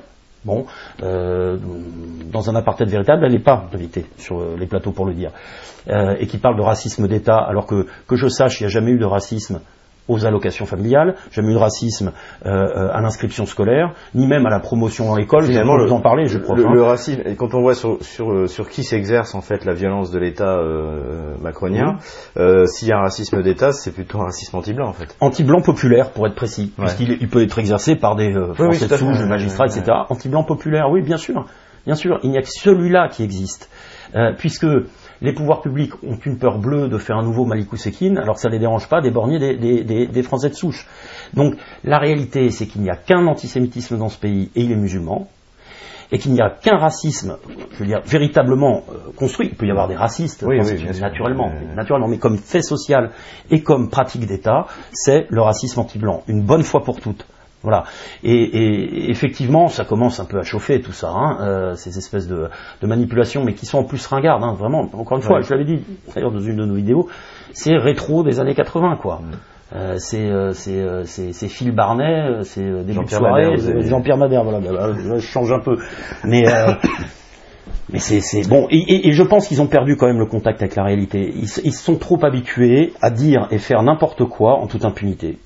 Bon, 0.47 0.65
euh, 1.03 1.57
dans 2.31 2.49
un 2.49 2.55
apartheid 2.55 2.87
véritable, 2.87 3.25
elle 3.25 3.33
n'est 3.33 3.43
pas 3.43 3.67
invitée 3.73 4.05
sur 4.15 4.39
euh, 4.39 4.55
les 4.57 4.65
plateaux 4.65 4.93
pour 4.93 5.05
le 5.05 5.13
dire. 5.13 5.31
Euh, 5.89 6.15
et 6.19 6.25
qui 6.25 6.37
parle 6.37 6.55
de 6.55 6.61
racisme 6.61 7.05
d'État, 7.09 7.35
alors 7.37 7.65
que, 7.65 7.85
que 8.07 8.15
je 8.15 8.29
sache, 8.29 8.61
il 8.61 8.63
n'y 8.63 8.67
a 8.67 8.69
jamais 8.69 8.91
eu 8.91 8.97
de 8.97 9.05
racisme 9.05 9.59
aux 10.07 10.25
allocations 10.25 10.65
familiales, 10.65 11.15
jamais 11.31 11.51
eu 11.51 11.53
de 11.53 11.59
racisme 11.59 12.11
euh, 12.45 12.49
euh, 12.49 12.89
à 12.93 13.01
l'inscription 13.01 13.45
scolaire, 13.45 13.93
ni 14.15 14.27
même 14.27 14.45
à 14.45 14.49
la 14.49 14.59
promotion 14.59 15.05
dans 15.07 15.15
l'école. 15.15 15.43
Finalement, 15.45 15.77
vous 15.77 15.91
en 15.91 16.01
parler, 16.01 16.27
je 16.27 16.37
crois. 16.37 16.55
Le, 16.55 16.65
hein. 16.65 16.71
le 16.73 16.83
racisme, 16.83 17.21
et 17.25 17.35
quand 17.35 17.53
on 17.53 17.61
voit 17.61 17.75
sur, 17.75 17.97
sur, 18.01 18.31
euh, 18.31 18.47
sur 18.47 18.69
qui 18.69 18.83
s'exerce 18.83 19.35
en 19.35 19.41
fait 19.41 19.65
la 19.65 19.73
violence 19.73 20.11
de 20.11 20.19
l'État 20.19 20.57
euh, 20.57 21.35
macronien, 21.41 21.97
euh, 22.37 22.65
s'il 22.65 22.87
y 22.87 22.91
a 22.91 22.97
un 22.97 23.01
racisme 23.01 23.41
d'État, 23.41 23.71
c'est 23.71 23.91
plutôt 23.91 24.19
un 24.19 24.25
racisme 24.25 24.55
anti-blanc 24.57 24.87
en 24.87 24.93
fait. 24.93 25.15
Anti-blanc 25.19 25.61
populaire, 25.61 26.11
pour 26.11 26.27
être 26.27 26.35
précis, 26.35 26.73
Ouais. 26.77 26.85
puisqu'il 26.85 27.17
il 27.19 27.29
peut 27.29 27.43
être 27.43 27.59
exercé 27.59 27.95
par 27.95 28.15
des 28.15 28.33
euh, 28.35 28.53
Oui, 28.59 28.67
oui, 28.69 28.75
Français 28.77 28.85
à 28.85 28.87
de 28.87 28.95
souche, 28.97 29.25
magistrats, 29.27 29.65
etc. 29.65 29.83
Anti-blanc 30.09 30.43
populaire, 30.43 30.89
oui, 30.91 31.01
bien 31.01 31.17
sûr. 31.17 31.45
Bien 31.85 31.95
sûr, 31.95 32.19
il 32.23 32.31
n'y 32.31 32.37
a 32.37 32.41
que 32.41 32.49
celui-là 32.49 33.07
qui 33.09 33.23
existe. 33.23 33.69
Euh, 34.15 34.33
puisque 34.37 34.65
les 35.21 35.33
pouvoirs 35.33 35.61
publics 35.61 35.93
ont 36.03 36.17
une 36.25 36.37
peur 36.37 36.59
bleue 36.59 36.87
de 36.89 36.97
faire 36.97 37.17
un 37.17 37.23
nouveau 37.23 37.45
Malik 37.45 37.71
Oussekine, 37.73 38.17
alors 38.17 38.37
ça 38.37 38.49
ne 38.49 38.53
les 38.53 38.59
dérange 38.59 38.87
pas 38.89 39.01
d'éborgner 39.01 39.39
des, 39.39 39.55
des, 39.57 39.83
des, 39.83 40.07
des 40.07 40.23
Français 40.23 40.49
de 40.49 40.55
souche. 40.55 40.87
Donc 41.33 41.55
la 41.83 41.97
réalité, 41.99 42.49
c'est 42.51 42.67
qu'il 42.67 42.81
n'y 42.81 42.89
a 42.89 42.95
qu'un 42.95 43.25
antisémitisme 43.27 43.97
dans 43.97 44.09
ce 44.09 44.17
pays, 44.19 44.51
et 44.55 44.61
il 44.61 44.71
est 44.71 44.75
musulman. 44.75 45.27
et 46.09 46.19
qu'il 46.19 46.31
n'y 46.31 46.39
a 46.41 46.49
qu'un 46.49 46.77
racisme, 46.77 47.35
je 47.73 47.79
veux 47.79 47.85
dire, 47.85 48.01
véritablement 48.05 48.83
euh, 48.89 49.11
construit. 49.17 49.47
Il 49.51 49.55
peut 49.57 49.65
y 49.67 49.71
avoir 49.71 49.89
des 49.89 49.95
racistes, 49.97 50.41
Oui, 50.47 50.57
oui, 50.63 50.75
bien 50.75 50.93
naturellement, 51.01 51.49
Euh, 51.51 51.75
naturellement, 51.75 52.07
mais 52.07 52.17
comme 52.17 52.37
fait 52.37 52.61
social 52.61 53.09
et 53.51 53.61
comme 53.61 53.89
pratique 53.89 54.25
d'État, 54.25 54.67
c'est 54.93 55.25
le 55.29 55.41
racisme 55.41 55.81
anti-blanc, 55.81 56.23
une 56.27 56.43
bonne 56.43 56.63
fois 56.63 56.81
pour 56.81 57.01
toutes. 57.01 57.25
Voilà. 57.63 57.85
Et, 58.23 58.33
et 58.35 59.09
effectivement, 59.09 59.67
ça 59.67 59.83
commence 59.83 60.19
un 60.19 60.25
peu 60.25 60.39
à 60.39 60.43
chauffer 60.43 60.79
tout 60.81 60.91
ça, 60.91 61.09
hein, 61.09 61.37
euh, 61.41 61.75
ces 61.75 61.97
espèces 61.97 62.27
de, 62.27 62.49
de 62.81 62.87
manipulations, 62.87 63.43
mais 63.43 63.53
qui 63.53 63.65
sont 63.65 63.79
en 63.79 63.83
plus 63.83 64.05
ringardes, 64.05 64.43
hein, 64.43 64.53
vraiment. 64.57 64.87
Encore 64.93 65.17
une 65.17 65.23
fois, 65.23 65.37
Ouais. 65.37 65.43
je 65.43 65.49
l'avais 65.51 65.65
dit 65.65 65.79
d'ailleurs 66.13 66.31
dans 66.31 66.39
une 66.39 66.55
de 66.57 66.65
nos 66.65 66.75
vidéos, 66.75 67.07
c'est 67.53 67.75
rétro 67.75 68.23
des 68.23 68.39
années 68.39 68.53
80, 68.55 68.97
quoi. 69.01 69.21
Mm. 69.23 69.35
Euh, 69.75 69.95
c'est 69.97 70.29
euh, 70.29 70.53
c'est 70.53 71.47
Phil 71.49 71.71
Barnet, 71.71 72.43
c'est 72.43 72.61
début 72.63 72.83
de 72.85 72.93
Jean-Pierre 72.93 73.19
soirée, 73.19 73.57
Jean-Pierre 73.85 74.17
Madère, 74.17 74.43
voilà, 74.45 74.59
bah, 74.61 74.71
là, 74.71 74.87
là, 74.87 75.17
je 75.17 75.25
change 75.27 75.51
un 75.51 75.59
peu, 75.59 75.77
mais 76.23 76.47
euh, 76.47 76.71
mais 77.91 77.99
c'est 77.99 78.21
c'est 78.21 78.47
bon. 78.47 78.67
Et, 78.69 78.77
et- 78.77 79.07
et 79.09 79.11
je 79.11 79.23
pense 79.23 79.47
qu'ils 79.47 79.61
ont 79.61 79.67
perdu 79.67 79.97
quand 79.97 80.07
même 80.07 80.19
le 80.19 80.25
contact 80.25 80.61
avec 80.61 80.75
la 80.75 80.83
réalité. 80.83 81.33
Ils, 81.35 81.49
ils 81.65 81.73
sont 81.73 81.97
trop 81.97 82.23
habitués 82.23 82.93
à 83.01 83.09
dire 83.09 83.47
et 83.51 83.57
faire 83.57 83.81
n'importe 83.83 84.23
quoi 84.25 84.53
en 84.57 84.67
toute 84.67 84.85
impunité. 84.85 85.37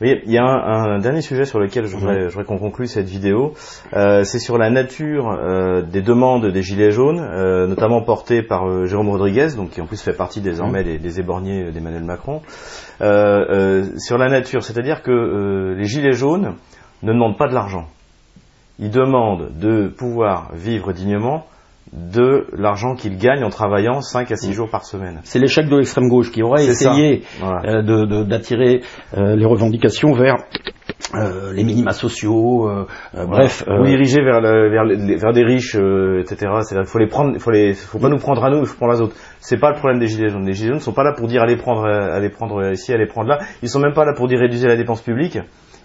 Mais 0.00 0.22
il 0.26 0.32
y 0.32 0.38
a 0.38 0.44
un, 0.44 0.94
un 0.94 0.98
dernier 0.98 1.20
sujet 1.20 1.44
sur 1.44 1.58
lequel 1.58 1.86
je 1.86 1.96
voudrais, 1.96 2.26
voudrais 2.28 2.44
qu'on 2.44 2.58
conclue 2.58 2.86
cette 2.86 3.08
vidéo. 3.08 3.54
Euh, 3.92 4.24
c'est 4.24 4.38
sur 4.38 4.56
la 4.56 4.70
nature 4.70 5.30
euh, 5.30 5.82
des 5.82 6.02
demandes 6.02 6.46
des 6.46 6.62
Gilets 6.62 6.90
jaunes, 6.92 7.20
euh, 7.20 7.66
notamment 7.66 8.02
portées 8.02 8.42
par 8.42 8.86
Jérôme 8.86 9.10
Rodriguez, 9.10 9.48
donc 9.56 9.70
qui 9.70 9.80
en 9.80 9.86
plus 9.86 10.00
fait 10.00 10.14
partie 10.14 10.40
désormais 10.40 10.84
des, 10.84 10.98
des 10.98 11.20
éborgnés 11.20 11.70
d'Emmanuel 11.70 12.04
Macron. 12.04 12.40
Euh, 13.02 13.46
euh, 13.48 13.98
sur 13.98 14.18
la 14.18 14.28
nature, 14.28 14.62
c'est-à-dire 14.62 15.02
que 15.02 15.10
euh, 15.10 15.74
les 15.74 15.84
Gilets 15.84 16.12
jaunes 16.12 16.54
ne 17.02 17.12
demandent 17.12 17.38
pas 17.38 17.48
de 17.48 17.54
l'argent. 17.54 17.86
Ils 18.78 18.90
demandent 18.90 19.58
de 19.58 19.88
pouvoir 19.88 20.50
vivre 20.54 20.92
dignement 20.92 21.46
de 21.92 22.46
l'argent 22.56 22.94
qu'ils 22.94 23.18
gagnent 23.18 23.42
en 23.44 23.50
travaillant 23.50 24.00
5 24.00 24.30
à 24.30 24.36
6 24.36 24.52
jours 24.52 24.70
par 24.70 24.84
semaine. 24.84 25.20
C'est 25.24 25.40
l'échec 25.40 25.68
de 25.68 25.76
l'extrême 25.76 26.08
gauche 26.08 26.30
qui 26.30 26.42
aurait 26.42 26.64
essayé 26.64 27.22
Voilà. 27.40 27.62
euh, 27.80 28.24
d'attirer 28.24 28.82
euh, 29.16 29.34
les 29.34 29.44
revendications 29.44 30.12
vers 30.12 30.36
euh, 31.16 31.52
les 31.52 31.64
minima 31.64 31.92
sociaux, 31.92 32.68
euh, 32.68 32.86
euh, 33.16 33.26
bref. 33.26 33.64
Ou 33.66 33.84
diriger 33.84 34.22
vers, 34.22 34.40
vers, 34.40 34.84
les- 34.84 35.16
vers 35.16 35.32
des 35.32 35.42
riches, 35.42 35.74
etc. 35.74 36.36
C'est-à-dire 36.62 36.82
qu'il 36.82 36.86
faut 36.86 36.98
les 37.00 37.08
prendre, 37.08 37.32
il 37.34 37.40
faut 37.40 37.50
les, 37.50 37.74
faut 37.74 37.98
pas 37.98 38.08
nous 38.08 38.18
prendre 38.18 38.44
à 38.44 38.50
nous, 38.50 38.60
il 38.60 38.66
faut 38.66 38.76
prendre 38.76 38.92
les 38.92 39.00
autres. 39.00 39.16
C'est 39.40 39.58
pas 39.58 39.70
le 39.70 39.76
problème 39.76 39.98
des 39.98 40.06
gilets 40.06 40.28
jaunes. 40.28 40.46
Les 40.46 40.52
gilets 40.52 40.68
jaunes 40.68 40.76
ne 40.76 40.82
sont 40.82 40.92
pas 40.92 41.02
là 41.02 41.12
pour 41.16 41.26
dire 41.26 41.42
allez 41.42 41.56
prendre, 41.56 41.84
allez 41.86 42.28
prendre 42.30 42.70
ici, 42.70 42.92
allez 42.92 43.06
prendre 43.06 43.28
là. 43.28 43.38
Ils 43.62 43.68
sont 43.68 43.80
même 43.80 43.94
pas 43.94 44.04
là 44.04 44.12
pour 44.16 44.28
dire 44.28 44.38
réduire 44.38 44.68
la 44.68 44.76
dépense 44.76 45.02
publique. 45.02 45.38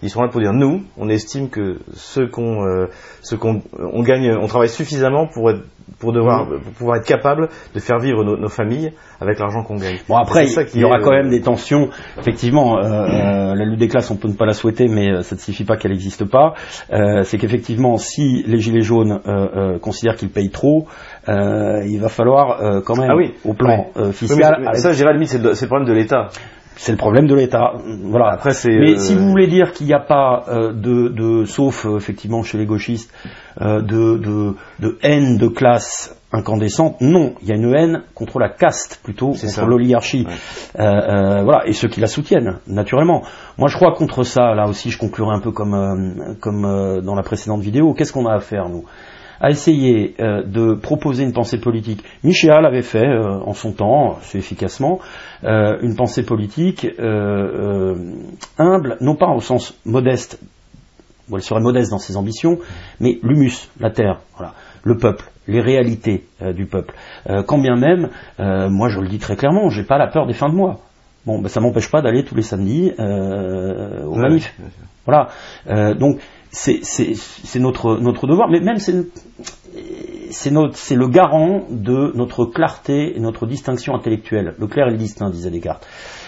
Ils 0.04 0.10
sont 0.10 0.22
là 0.22 0.28
pour 0.28 0.42
dire 0.42 0.54
nous, 0.54 0.84
on 0.98 1.10
estime 1.10 1.50
que 1.50 1.80
ce 1.94 2.22
qu'on, 2.22 2.66
euh, 2.66 2.88
ce 3.22 3.36
qu'on, 3.36 3.62
on 3.80 4.04
gagne, 4.04 4.32
on 4.40 4.48
travaille 4.48 4.70
suffisamment 4.70 5.28
pour 5.28 5.50
être, 5.52 5.62
pour 6.00 6.12
devoir, 6.14 6.48
pour 6.48 6.74
pouvoir 6.74 6.98
être 6.98 7.06
capable 7.08 7.48
de 7.74 7.80
faire 7.80 8.00
vivre 8.00 8.24
nos, 8.24 8.38
nos 8.38 8.50
familles 8.50 8.92
avec 9.22 9.40
l'argent 9.40 9.64
qu'on 9.64 9.78
gagne. 9.78 9.98
Bon 10.10 10.18
après, 10.18 10.48
ça 10.48 10.64
il 10.74 10.82
y 10.82 10.84
aura 10.84 10.98
est, 10.98 11.02
quand 11.02 11.12
euh, 11.14 11.18
même 11.22 11.30
des 11.30 11.42
tensions. 11.42 11.90
Effectivement, 12.20 12.78
euh, 12.78 13.56
la 13.56 13.66
lutte 13.66 13.80
des 13.80 13.88
classes, 13.88 14.12
on 14.12 14.16
peut 14.18 14.28
ne 14.28 14.34
pas 14.34 14.46
la 14.46 14.54
souhaiter, 14.54 14.88
mais 14.88 15.22
ça 15.24 15.36
ne 15.36 15.40
signifie 15.40 15.64
pas 15.64 15.78
qu'elle 15.78 15.92
n'existe 15.92 16.26
pas. 16.26 16.54
Euh, 16.92 17.24
c'est 17.24 17.38
qu'effectivement, 17.38 17.98
si 17.98 18.44
les 18.48 18.60
gilets 18.60 18.82
jaunes 18.82 19.20
considèrent 19.82 20.16
qu'ils 20.18 20.30
payent 20.30 20.50
trop, 20.52 20.88
il 21.28 22.00
va 22.02 22.10
falloir 22.10 22.82
quand 22.84 22.98
même, 22.98 23.10
Ah 23.12 23.16
oui. 23.16 23.34
au 23.46 23.54
plan 23.54 23.88
Oui, 23.96 24.12
fiscal, 24.12 24.58
mais- 24.60 24.66
mais 24.74 24.78
ça, 24.80 24.92
je 24.92 24.98
dirais 24.98 25.14
limite, 25.14 25.30
c'est 25.30 25.42
le, 25.42 25.54
c'est 25.54 25.66
le 25.66 25.70
problème 25.70 25.88
de 25.88 25.94
l'État. 25.94 26.28
C'est 26.78 26.92
le 26.92 26.98
problème 26.98 27.28
de 27.28 27.36
l'État. 27.36 27.74
Voilà. 28.04 28.32
Après, 28.34 28.52
c'est. 28.52 28.70
Mais 28.70 28.94
euh, 28.94 28.98
si 28.98 29.16
vous 29.16 29.30
voulez 29.30 29.48
dire 29.48 29.72
qu'il 29.74 29.88
n'y 29.88 29.94
a 29.94 30.00
pas 30.00 30.46
euh, 30.50 30.74
de, 30.74 31.10
de, 31.10 31.46
sauf 31.46 31.86
euh, 31.86 31.98
effectivement 31.98 32.44
chez 32.44 32.58
les 32.58 32.66
gauchistes, 32.66 33.12
euh, 33.62 33.82
de, 33.82 34.18
de, 34.18 34.56
de 34.80 34.98
haine 35.02 35.38
de 35.38 35.48
classe 35.48 36.16
incandescente, 36.32 37.00
non, 37.00 37.36
il 37.42 37.48
y 37.48 37.54
a 37.54 37.56
une 37.56 37.74
haine 37.74 38.04
contre 38.14 38.40
la 38.40 38.50
caste 38.50 39.00
plutôt, 39.04 39.32
contre 39.32 39.66
l'oligarchie. 39.66 40.26
Ouais. 40.28 40.82
Euh, 40.82 40.84
euh, 40.84 41.44
voilà, 41.44 41.66
et 41.66 41.72
ceux 41.74 41.88
qui 41.88 42.02
la 42.02 42.08
soutiennent, 42.08 42.60
naturellement. 42.68 43.24
Moi, 43.58 43.70
je 43.70 43.78
crois 43.78 43.94
contre 43.94 44.24
ça, 44.24 44.54
là 44.54 44.68
aussi, 44.68 44.92
je 44.92 44.98
conclurai 44.98 45.34
un 45.34 45.40
peu 45.40 45.52
comme, 45.52 45.74
euh, 45.74 46.34
comme 46.42 46.66
euh, 46.66 47.02
dans 47.02 47.16
la 47.16 47.24
précédente 47.24 47.62
vidéo. 47.62 47.94
Qu'est-ce 47.94 48.12
qu'on 48.12 48.26
a 48.26 48.34
à 48.36 48.40
faire, 48.40 48.68
nous? 48.68 48.84
À 49.46 49.52
essayer 49.52 50.16
euh, 50.20 50.42
de 50.42 50.74
proposer 50.74 51.24
une 51.24 51.32
pensée 51.32 51.60
politique. 51.60 52.04
Michel 52.24 52.50
l'avait 52.64 52.82
fait 52.82 53.06
euh, 53.06 53.38
en 53.46 53.54
son 53.54 53.74
temps, 53.74 54.18
assez 54.18 54.40
efficacement, 54.40 55.00
euh, 55.44 55.78
une 55.84 55.96
pensée 55.96 56.26
politique 56.26 56.88
humble, 58.58 58.98
non 59.02 59.16
pas 59.16 59.28
au 59.28 59.42
sens 59.42 59.80
modeste, 59.86 60.40
où 61.30 61.36
elle 61.36 61.44
serait 61.44 61.62
modeste 61.62 61.92
dans 61.92 62.00
ses 62.00 62.18
ambitions, 62.18 62.58
mais 63.00 63.20
l'humus, 63.22 63.70
la 63.80 63.92
terre, 63.92 64.22
voilà, 64.36 64.56
le 64.84 64.98
peuple, 64.98 65.30
les 65.48 65.62
réalités 65.62 66.26
du 66.56 66.66
peuple. 66.66 66.96
Quand 67.46 67.60
bien 67.60 67.76
même, 67.76 68.10
moi 68.40 68.90
je 68.90 69.00
le 69.00 69.08
dis 69.08 69.20
très 69.20 69.36
clairement, 69.36 69.70
j'ai 69.70 69.84
pas 69.84 70.00
la 70.00 70.08
peur 70.08 70.26
des 70.26 70.34
fins 70.34 70.50
de 70.50 70.56
mois. 70.56 70.80
Bon, 71.26 71.40
ben, 71.40 71.48
ça 71.48 71.60
m'empêche 71.60 71.90
pas 71.90 72.02
d'aller 72.02 72.24
tous 72.24 72.36
les 72.36 72.44
samedis 72.44 72.94
euh, 73.00 74.04
au 74.06 74.16
ouais, 74.16 74.22
manif. 74.22 74.54
Voilà. 75.06 75.30
Euh, 75.68 75.96
donc 75.96 76.20
c'est 76.56 77.60
notre 77.60 78.28
devoir, 78.28 78.50
mais 78.50 78.62
même 78.62 78.80
c'est 78.80 78.96
le 80.50 81.08
garant 81.08 81.64
de 81.70 82.12
notre 82.16 82.46
clarté 82.46 83.16
et 83.16 83.20
notre 83.20 83.46
distinction 83.46 83.94
intellectuelle. 83.94 84.56
Le 84.58 84.68
clair 84.68 84.88
et 84.88 84.92
le 84.92 84.98
distinct, 84.98 85.30
disait 85.30 85.52
Descartes. 85.52 85.86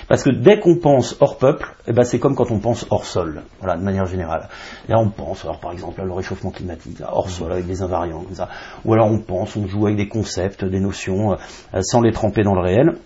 Parce 0.08 0.24
que 0.24 0.30
dès 0.30 0.60
qu'on 0.60 0.78
pense 0.78 1.18
hors 1.20 1.38
peuple, 1.38 1.76
eh 1.86 1.92
ben 1.92 2.04
c'est 2.04 2.20
comme 2.20 2.36
quand 2.36 2.50
on 2.52 2.60
pense 2.60 2.88
hors 2.90 3.06
sol, 3.06 3.42
voilà, 3.60 3.78
de 3.78 3.84
manière 3.84 4.06
générale. 4.06 4.48
Là, 4.88 5.00
on 5.00 5.10
pense, 5.10 5.44
alors 5.44 5.60
par 5.60 5.74
exemple, 5.74 6.00
à 6.00 6.06
le 6.06 6.13
réchauffement 6.13 6.52
climatique, 6.52 7.02
hors 7.06 7.30
sol, 7.30 7.52
avec 7.52 7.66
des 7.66 7.82
invariants, 7.82 8.22
comme 8.22 8.36
ça. 8.36 8.48
Ou 8.86 8.94
alors 8.94 9.08
on 9.08 9.20
pense, 9.20 9.58
on 9.58 9.68
joue 9.68 9.86
avec 9.88 9.98
des 9.98 10.08
concepts, 10.08 10.63
des 10.63 10.80
notions, 10.80 11.34
euh, 11.34 11.82
sans 11.82 12.02
les 12.02 12.13
tremper 12.13 12.44
dans 12.44 12.56
le 12.56 12.62
réel 12.62 12.98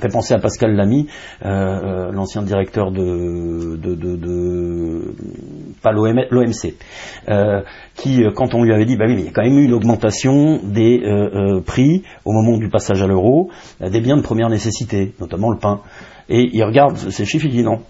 fait 0.00 0.08
penser 0.08 0.34
à 0.34 0.38
Pascal 0.38 0.74
Lamy, 0.74 1.06
euh, 1.44 1.48
euh, 1.48 2.12
l'ancien 2.12 2.42
directeur 2.42 2.90
de, 2.90 3.76
de, 3.76 3.94
de, 3.94 4.16
de 4.16 5.14
pas 5.82 5.92
l'OM- 5.92 6.26
l'OMC, 6.30 6.74
euh, 7.28 7.62
qui, 7.94 8.24
quand 8.34 8.54
on 8.54 8.62
lui 8.62 8.72
avait 8.72 8.84
dit, 8.86 8.96
bah 8.96 9.04
oui, 9.06 9.14
mais 9.14 9.20
il 9.22 9.26
y 9.26 9.28
a 9.28 9.32
quand 9.32 9.42
même 9.44 9.58
eu 9.58 9.64
une 9.64 9.72
augmentation 9.74 10.60
des 10.62 11.02
prix 11.66 12.02
au 12.24 12.32
moment 12.32 12.58
du 12.58 12.68
passage 12.68 13.02
à 13.02 13.06
l'euro, 13.06 13.50
des 13.80 14.00
biens 14.00 14.16
de 14.16 14.22
première 14.22 14.48
nécessité, 14.48 15.12
notamment 15.20 15.50
le 15.50 15.58
pain. 15.58 15.80
Et 16.28 16.48
il 16.52 16.62
regarde 16.64 16.96
ces 16.96 17.24
chiffres, 17.24 17.44
il 17.46 17.52
dit 17.52 17.62
non. 17.62 17.80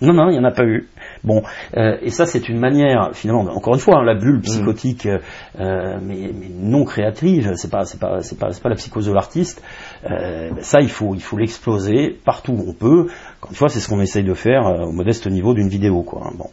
Non, 0.00 0.12
non, 0.12 0.28
il 0.30 0.34
n'y 0.34 0.38
en 0.38 0.44
a 0.44 0.52
pas 0.52 0.64
eu. 0.64 0.86
Bon, 1.24 1.42
euh, 1.76 1.96
et 2.02 2.10
ça 2.10 2.24
c'est 2.26 2.48
une 2.48 2.58
manière, 2.60 3.10
finalement, 3.14 3.42
encore 3.52 3.74
une 3.74 3.80
fois, 3.80 3.98
hein, 3.98 4.04
la 4.04 4.14
bulle 4.14 4.40
psychotique, 4.40 5.06
euh, 5.06 5.18
euh, 5.58 5.98
mais, 6.00 6.30
mais 6.32 6.48
non 6.50 6.84
créative, 6.84 7.52
c'est 7.56 7.70
pas, 7.70 7.84
c'est 7.84 7.98
pas, 7.98 8.20
c'est 8.20 8.38
pas, 8.38 8.52
c'est 8.52 8.62
pas 8.62 8.68
la 8.68 8.76
psychose 8.76 9.06
de 9.06 9.12
l'artiste. 9.12 9.62
Euh, 10.08 10.50
ben 10.50 10.62
ça, 10.62 10.80
il 10.80 10.90
faut, 10.90 11.14
il 11.14 11.20
faut 11.22 11.36
l'exploser 11.36 12.16
partout 12.24 12.52
où 12.52 12.64
on 12.70 12.74
peut. 12.74 13.08
Encore 13.38 13.50
une 13.50 13.56
fois, 13.56 13.68
c'est 13.68 13.80
ce 13.80 13.88
qu'on 13.88 14.00
essaye 14.00 14.24
de 14.24 14.34
faire 14.34 14.64
au 14.66 14.92
modeste 14.92 15.26
niveau 15.26 15.54
d'une 15.54 15.68
vidéo, 15.68 16.02
quoi. 16.02 16.22
hein, 16.26 16.32
Bon. 16.38 16.50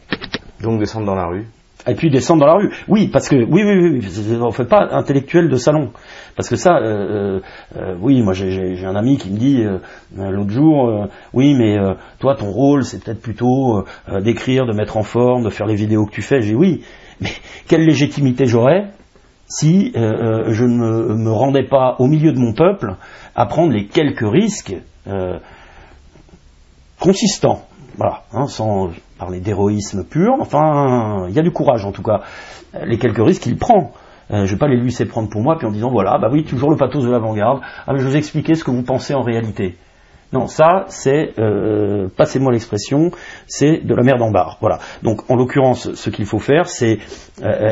Donc 0.62 0.80
descendre 0.80 1.06
dans 1.06 1.14
la 1.14 1.26
rue. 1.26 1.46
Et 1.88 1.94
puis 1.94 2.10
descendre 2.10 2.40
dans 2.40 2.46
la 2.46 2.54
rue. 2.54 2.72
Oui, 2.88 3.08
parce 3.08 3.28
que 3.28 3.36
oui, 3.36 3.62
oui, 3.64 4.00
oui, 4.00 4.38
on 4.42 4.50
fait 4.50 4.64
pas 4.64 4.88
intellectuel 4.92 5.48
de 5.48 5.56
salon. 5.56 5.92
Parce 6.34 6.48
que 6.48 6.56
ça, 6.56 6.78
euh, 6.78 7.40
euh, 7.76 7.94
oui, 8.00 8.22
moi 8.22 8.32
j'ai- 8.32 8.84
un 8.84 8.96
ami 8.96 9.16
qui 9.18 9.30
me 9.30 9.38
dit 9.38 9.62
euh, 9.62 9.78
euh, 10.18 10.30
l'autre 10.30 10.50
jour, 10.50 10.88
euh, 10.88 11.06
oui, 11.32 11.54
mais 11.54 11.78
euh, 11.78 11.94
toi 12.18 12.34
ton 12.34 12.50
rôle 12.50 12.84
c'est 12.84 13.02
peut-être 13.02 13.20
plutôt 13.20 13.84
euh, 14.08 14.20
d'écrire, 14.20 14.66
de 14.66 14.72
mettre 14.72 14.96
en 14.96 15.02
forme, 15.02 15.44
de 15.44 15.50
faire 15.50 15.66
les 15.66 15.76
vidéos 15.76 16.06
que 16.06 16.12
tu 16.12 16.22
fais. 16.22 16.42
J'ai 16.42 16.54
oui, 16.54 16.82
mais 17.20 17.30
quelle 17.68 17.84
légitimité 17.84 18.46
j'aurais 18.46 18.88
si 19.48 19.92
euh, 19.94 20.00
euh, 20.48 20.52
je 20.52 20.64
ne 20.64 21.14
me, 21.14 21.30
rendais 21.30 21.62
pas 21.62 21.96
au 22.00 22.06
milieu 22.06 22.32
de 22.32 22.38
mon 22.38 22.52
peuple 22.52 22.96
à 23.36 23.46
prendre 23.46 23.72
les 23.72 23.86
quelques 23.86 24.28
risques 24.28 24.74
euh, 25.06 25.38
consistants, 26.98 27.62
voilà, 27.96 28.24
hein, 28.32 28.46
sans 28.48 28.90
parler 29.18 29.40
d'héroïsme 29.40 30.04
pur, 30.04 30.34
enfin, 30.40 31.26
il 31.28 31.34
y 31.34 31.38
a 31.38 31.42
du 31.42 31.50
courage 31.50 31.84
en 31.84 31.92
tout 31.92 32.02
cas. 32.02 32.20
Euh, 32.74 32.84
Les 32.84 32.98
quelques 32.98 33.24
risques 33.24 33.42
qu'il 33.42 33.56
prend. 33.56 33.92
Euh, 34.30 34.44
je 34.44 34.52
vais 34.52 34.58
pas 34.58 34.68
les 34.68 34.76
laisser 34.76 35.06
prendre 35.06 35.28
pour 35.28 35.40
moi, 35.40 35.56
puis 35.56 35.66
en 35.66 35.70
disant 35.70 35.90
voilà, 35.90 36.18
bah 36.18 36.28
oui, 36.30 36.44
toujours 36.44 36.70
le 36.70 36.76
pathos 36.76 37.04
de 37.04 37.10
l'avant-garde. 37.10 37.60
Ah, 37.86 37.92
mais 37.92 38.00
je 38.00 38.06
vous 38.06 38.16
expliquer 38.16 38.54
ce 38.54 38.64
que 38.64 38.70
vous 38.70 38.82
pensez 38.82 39.14
en 39.14 39.22
réalité. 39.22 39.76
Non, 40.32 40.48
ça, 40.48 40.86
c'est, 40.88 41.34
euh, 41.38 42.08
passez-moi 42.16 42.50
l'expression, 42.50 43.12
c'est 43.46 43.78
de 43.78 43.94
la 43.94 44.02
merde 44.02 44.20
en 44.22 44.32
barre. 44.32 44.58
Voilà. 44.60 44.80
Donc, 45.04 45.30
en 45.30 45.36
l'occurrence, 45.36 45.94
ce 45.94 46.10
qu'il 46.10 46.26
faut 46.26 46.40
faire, 46.40 46.68
c'est 46.68 46.98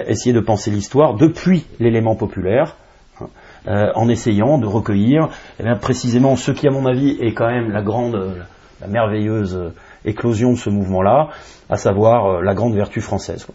essayer 0.06 0.32
de 0.32 0.40
penser 0.40 0.70
l'histoire 0.70 1.14
depuis 1.14 1.66
l'élément 1.80 2.14
populaire, 2.14 2.76
hein, 3.20 3.90
en 3.96 4.08
essayant 4.08 4.58
de 4.58 4.66
recueillir 4.66 5.30
eh 5.58 5.64
bien, 5.64 5.74
précisément 5.74 6.36
ce 6.36 6.52
qui, 6.52 6.68
à 6.68 6.70
mon 6.70 6.86
avis, 6.86 7.18
est 7.20 7.34
quand 7.34 7.48
même 7.48 7.72
la 7.72 7.82
grande, 7.82 8.36
la 8.80 8.86
merveilleuse 8.86 9.72
éclosion 10.04 10.52
de 10.52 10.58
ce 10.58 10.70
mouvement-là, 10.70 11.28
à 11.70 11.76
savoir 11.76 12.26
euh, 12.26 12.42
la 12.42 12.54
grande 12.54 12.74
vertu 12.74 13.00
française. 13.00 13.44
quoi. 13.44 13.54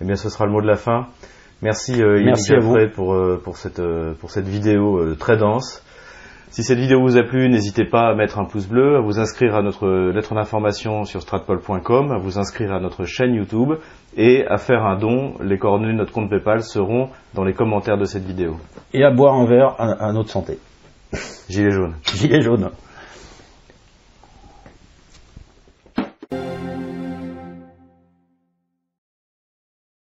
Eh 0.00 0.04
bien, 0.04 0.16
ce 0.16 0.28
sera 0.30 0.46
le 0.46 0.52
mot 0.52 0.62
de 0.62 0.66
la 0.66 0.76
fin. 0.76 1.06
Merci, 1.62 2.02
euh, 2.02 2.22
Merci 2.24 2.54
à 2.54 2.58
vous. 2.58 2.74
Jaffray 2.74 2.88
pour, 2.88 3.12
euh, 3.14 3.40
pour, 3.42 3.56
cette, 3.56 3.80
euh, 3.80 4.14
pour 4.14 4.30
cette 4.30 4.46
vidéo 4.48 5.14
très 5.16 5.36
dense. 5.36 5.84
Si 6.50 6.64
cette 6.64 6.78
vidéo 6.78 7.00
vous 7.02 7.16
a 7.16 7.22
plu, 7.22 7.48
n'hésitez 7.48 7.84
pas 7.84 8.08
à 8.08 8.14
mettre 8.14 8.38
un 8.40 8.44
pouce 8.44 8.66
bleu, 8.66 8.96
à 8.96 9.00
vous 9.00 9.20
inscrire 9.20 9.54
à 9.54 9.62
notre 9.62 9.86
lettre 10.10 10.34
d'information 10.34 11.04
sur 11.04 11.22
stratpol.com, 11.22 12.10
à 12.10 12.18
vous 12.18 12.38
inscrire 12.38 12.72
à 12.72 12.80
notre 12.80 13.04
chaîne 13.04 13.34
YouTube 13.34 13.74
et 14.16 14.44
à 14.48 14.56
faire 14.56 14.84
un 14.84 14.96
don. 14.98 15.34
Les 15.40 15.58
coordonnées 15.58 15.92
de 15.92 15.98
notre 15.98 16.12
compte 16.12 16.28
PayPal 16.28 16.62
seront 16.62 17.10
dans 17.34 17.44
les 17.44 17.52
commentaires 17.54 17.98
de 17.98 18.04
cette 18.04 18.24
vidéo. 18.24 18.56
Et 18.92 19.04
à 19.04 19.12
boire 19.12 19.34
un 19.34 19.46
verre 19.46 19.76
à, 19.78 20.08
à 20.08 20.12
notre 20.12 20.30
santé. 20.30 20.58
Gilet 21.48 21.70
jaune. 21.70 21.94
Gilet 22.16 22.40
jaune. 22.40 22.70